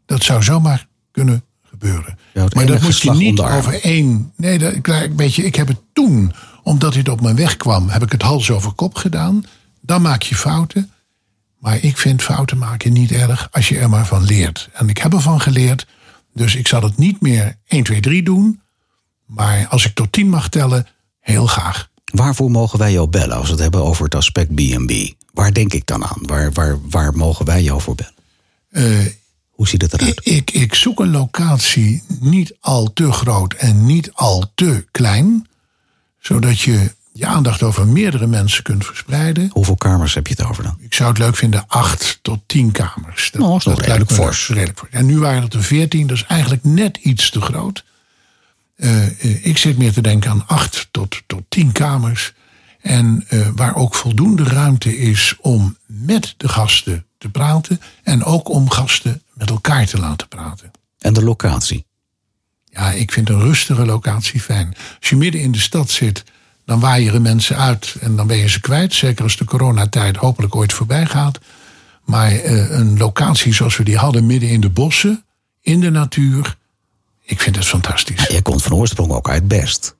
Dat 0.07 0.23
zou 0.23 0.43
zomaar 0.43 0.87
kunnen 1.11 1.45
gebeuren. 1.83 2.19
maar 2.55 2.67
dat 2.67 2.83
moet 2.83 2.99
je 2.99 3.11
niet 3.11 3.41
over 3.41 3.83
één. 3.83 4.33
Nee, 4.37 4.59
dat, 4.59 4.75
weet 5.17 5.35
je, 5.35 5.45
ik 5.45 5.55
heb 5.55 5.69
het 5.69 5.81
toen, 5.93 6.33
omdat 6.63 6.93
dit 6.93 7.09
op 7.09 7.21
mijn 7.21 7.37
weg 7.37 7.57
kwam, 7.57 7.89
heb 7.89 8.03
ik 8.03 8.13
het 8.13 8.23
hals 8.23 8.51
over 8.51 8.73
kop 8.73 8.95
gedaan. 8.95 9.45
Dan 9.81 10.03
maak 10.03 10.23
je 10.23 10.35
fouten. 10.35 10.91
Maar 11.59 11.83
ik 11.83 11.97
vind 11.97 12.23
fouten 12.23 12.59
maken 12.59 12.93
niet 12.93 13.13
erg 13.13 13.49
als 13.51 13.69
je 13.69 13.79
er 13.79 13.89
maar 13.89 14.07
van 14.07 14.25
leert. 14.25 14.69
En 14.73 14.89
ik 14.89 14.99
heb 14.99 15.13
ervan 15.13 15.41
geleerd. 15.41 15.87
Dus 16.35 16.55
ik 16.55 16.69
zal 16.69 16.83
het 16.83 16.97
niet 16.97 17.21
meer 17.21 17.57
1, 17.67 17.83
2, 17.83 18.01
3 18.01 18.23
doen. 18.23 18.61
Maar 19.27 19.67
als 19.69 19.85
ik 19.85 19.95
tot 19.95 20.13
10 20.13 20.29
mag 20.29 20.49
tellen, 20.49 20.87
heel 21.21 21.47
graag. 21.47 21.91
Waarvoor 22.05 22.51
mogen 22.51 22.79
wij 22.79 22.93
jou 22.93 23.09
bellen 23.09 23.37
als 23.37 23.47
we 23.47 23.53
het 23.53 23.63
hebben 23.63 23.83
over 23.83 24.05
het 24.05 24.15
aspect 24.15 24.55
B&B? 24.55 25.15
Waar 25.33 25.53
denk 25.53 25.73
ik 25.73 25.87
dan 25.87 26.05
aan? 26.05 26.19
Waar, 26.23 26.53
waar, 26.53 26.79
waar 26.91 27.17
mogen 27.17 27.45
wij 27.45 27.63
jou 27.63 27.81
voor 27.81 27.95
bellen? 27.95 28.15
Uh, 28.71 29.07
Hoe 29.63 29.71
ziet 29.71 29.83
het 29.83 29.93
eruit? 29.93 30.21
Ik, 30.23 30.51
ik 30.51 30.75
zoek 30.75 31.01
een 31.01 31.11
locatie 31.11 32.03
niet 32.21 32.55
al 32.61 32.93
te 32.93 33.13
groot 33.13 33.53
en 33.53 33.85
niet 33.85 34.13
al 34.13 34.53
te 34.55 34.85
klein. 34.91 35.47
Zodat 36.21 36.61
je 36.61 36.95
je 37.13 37.27
aandacht 37.27 37.63
over 37.63 37.87
meerdere 37.87 38.27
mensen 38.27 38.63
kunt 38.63 38.87
verspreiden. 38.87 39.51
Hoeveel 39.53 39.77
kamers 39.77 40.15
heb 40.15 40.27
je 40.27 40.35
het 40.37 40.47
over 40.47 40.63
dan? 40.63 40.77
Ik 40.81 40.95
zou 40.95 41.09
het 41.09 41.19
leuk 41.19 41.37
vinden 41.37 41.65
acht 41.67 42.19
tot 42.23 42.41
tien 42.47 42.71
kamers. 42.71 43.31
Dat, 43.31 43.41
nou, 43.41 43.61
dat, 43.65 43.79
redelijk 43.79 44.13
fors. 44.13 44.49
Redelijk 44.49 44.79
fors. 44.79 44.91
En 44.91 45.07
nu 45.07 45.19
waren 45.19 45.43
het 45.43 45.55
er 45.55 45.63
veertien, 45.63 46.07
dat 46.07 46.17
is 46.17 46.25
eigenlijk 46.25 46.65
net 46.65 46.97
iets 46.97 47.31
te 47.31 47.41
groot. 47.41 47.85
Uh, 48.77 49.47
ik 49.47 49.59
zit 49.59 49.79
meer 49.79 49.93
te 49.93 50.03
denken 50.03 50.31
aan 50.31 50.47
acht 50.47 50.89
tot, 50.91 51.23
tot 51.27 51.43
tien 51.49 51.73
kamers. 51.73 52.33
En 52.81 53.27
uh, 53.31 53.49
waar 53.55 53.77
ook 53.77 53.95
voldoende 53.95 54.45
ruimte 54.45 54.99
is 54.99 55.37
om 55.41 55.77
met 55.87 56.35
de 56.37 56.49
gasten 56.49 57.07
te 57.19 57.29
praten. 57.29 57.81
En 58.03 58.25
ook 58.25 58.49
om 58.49 58.71
gasten 58.71 59.23
met 59.43 59.51
elkaar 59.51 59.87
te 59.87 59.99
laten 59.99 60.29
praten. 60.29 60.71
En 60.99 61.13
de 61.13 61.25
locatie? 61.25 61.87
Ja, 62.65 62.91
ik 62.91 63.13
vind 63.13 63.29
een 63.29 63.41
rustige 63.41 63.87
locatie 63.87 64.41
fijn. 64.41 64.75
Als 65.01 65.09
je 65.09 65.17
midden 65.17 65.41
in 65.41 65.53
de 65.53 65.59
stad 65.59 65.91
zit, 65.91 66.25
dan 66.65 66.81
waaieren 66.81 67.23
mensen 67.23 67.57
uit 67.57 67.97
en 68.01 68.17
dan 68.17 68.27
ben 68.27 68.37
je 68.37 68.49
ze 68.49 68.61
kwijt. 68.61 68.95
Zeker 68.95 69.23
als 69.23 69.37
de 69.37 69.45
coronatijd 69.45 70.17
hopelijk 70.17 70.55
ooit 70.55 70.73
voorbij 70.73 71.07
gaat. 71.07 71.39
Maar 72.05 72.33
uh, 72.33 72.71
een 72.71 72.99
locatie 72.99 73.55
zoals 73.55 73.77
we 73.77 73.85
die 73.85 73.97
hadden, 73.97 74.27
midden 74.27 74.49
in 74.49 74.61
de 74.61 74.71
bossen, 74.71 75.25
in 75.61 75.81
de 75.81 75.91
natuur. 75.91 76.57
Ik 77.23 77.41
vind 77.41 77.57
het 77.57 77.67
fantastisch. 77.67 78.21
Ja, 78.21 78.27
jij 78.29 78.43
komt 78.43 78.63
van 78.63 78.75
oorsprong 78.75 79.13
ook 79.13 79.29
uit 79.29 79.49
Best. 79.49 79.97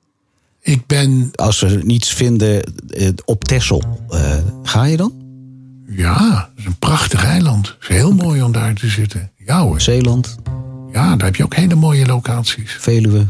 Ik 0.61 0.87
ben. 0.87 1.31
Als 1.35 1.61
we 1.61 1.81
niets 1.83 2.13
vinden 2.13 2.73
uh, 2.89 3.09
op 3.25 3.45
Texel, 3.45 4.07
uh, 4.11 4.35
ga 4.63 4.85
je 4.85 4.97
dan? 4.97 5.23
Ja, 5.87 6.49
het 6.51 6.59
is 6.59 6.65
een 6.65 6.79
prachtig 6.79 7.25
eiland. 7.25 7.67
Het 7.67 7.77
is 7.81 7.89
heel 7.89 8.13
mooi 8.13 8.43
om 8.43 8.53
daar 8.53 8.75
te 8.75 8.89
zitten. 8.89 9.32
Ja 9.47 9.63
hoor. 9.63 9.81
Zeeland? 9.81 10.37
Ja, 10.93 11.17
daar 11.17 11.27
heb 11.27 11.37
je 11.37 11.45
ook 11.45 11.55
hele 11.55 11.75
mooie 11.75 12.07
locaties. 12.07 12.77
Veluwe, 12.79 13.27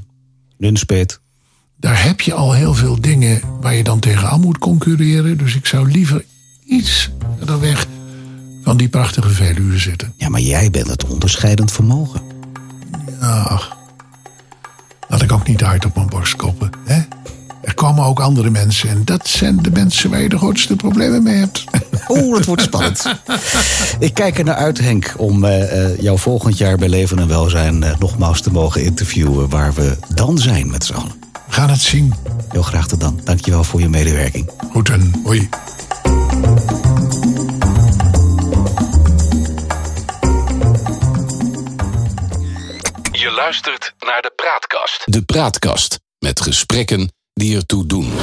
Nunspeet. 0.58 1.20
Daar 1.76 2.04
heb 2.04 2.20
je 2.20 2.34
al 2.34 2.52
heel 2.52 2.74
veel 2.74 3.00
dingen 3.00 3.40
waar 3.60 3.74
je 3.74 3.84
dan 3.84 3.98
tegenaan 3.98 4.40
moet 4.40 4.58
concurreren. 4.58 5.38
Dus 5.38 5.54
ik 5.54 5.66
zou 5.66 5.90
liever 5.90 6.24
iets 6.64 7.10
verder 7.36 7.60
weg 7.60 7.86
van 8.62 8.76
die 8.76 8.88
prachtige 8.88 9.28
Veluwe 9.28 9.78
zitten. 9.78 10.12
Ja, 10.16 10.28
maar 10.28 10.40
jij 10.40 10.70
bent 10.70 10.88
het 10.88 11.04
onderscheidend 11.04 11.72
vermogen. 11.72 12.22
Ja, 13.20 13.60
laat 15.08 15.22
ik 15.22 15.32
ook 15.32 15.46
niet 15.46 15.64
uit 15.64 15.84
op 15.84 15.94
mijn 15.94 16.08
borst 16.08 16.36
koppen. 16.36 16.70
Hè? 16.84 17.02
Er 17.72 17.78
komen 17.78 18.04
ook 18.04 18.20
andere 18.20 18.50
mensen 18.50 18.88
en 18.88 19.04
dat 19.04 19.28
zijn 19.28 19.62
de 19.62 19.70
mensen 19.70 20.10
waar 20.10 20.20
je 20.20 20.28
de 20.28 20.38
grootste 20.38 20.76
problemen 20.76 21.22
mee 21.22 21.36
hebt. 21.36 21.64
Oeh, 22.08 22.36
dat 22.36 22.44
wordt 22.44 22.62
spannend. 22.62 23.04
Ik 23.98 24.14
kijk 24.14 24.38
er 24.38 24.44
naar 24.44 24.54
uit, 24.54 24.78
Henk, 24.78 25.14
om 25.16 25.44
uh, 25.44 25.98
jou 25.98 26.18
volgend 26.18 26.58
jaar 26.58 26.76
bij 26.76 26.88
Leven 26.88 27.18
en 27.18 27.28
Welzijn 27.28 27.82
uh, 27.82 27.90
nogmaals 27.98 28.40
te 28.40 28.50
mogen 28.50 28.84
interviewen 28.84 29.48
waar 29.48 29.72
we 29.74 29.96
dan 30.14 30.38
zijn 30.38 30.70
met 30.70 30.84
z'n 30.84 30.92
allen. 30.92 31.12
We 31.46 31.52
gaan 31.52 31.70
het 31.70 31.80
zien. 31.80 32.14
Heel 32.48 32.62
graag 32.62 32.86
tot 32.86 33.00
dan. 33.00 33.20
Dankjewel 33.24 33.64
voor 33.64 33.80
je 33.80 33.88
medewerking. 33.88 34.50
Goed 34.70 34.88
en 34.88 35.12
hoi. 35.24 35.48
Je 43.12 43.32
luistert 43.36 43.94
naar 43.98 44.22
de 44.22 44.32
Praatkast. 44.36 45.02
De 45.04 45.22
Praatkast 45.22 46.00
met 46.18 46.40
gesprekken 46.40 47.12
die 47.34 47.54
ertoe 47.56 47.86
doen. 47.86 48.21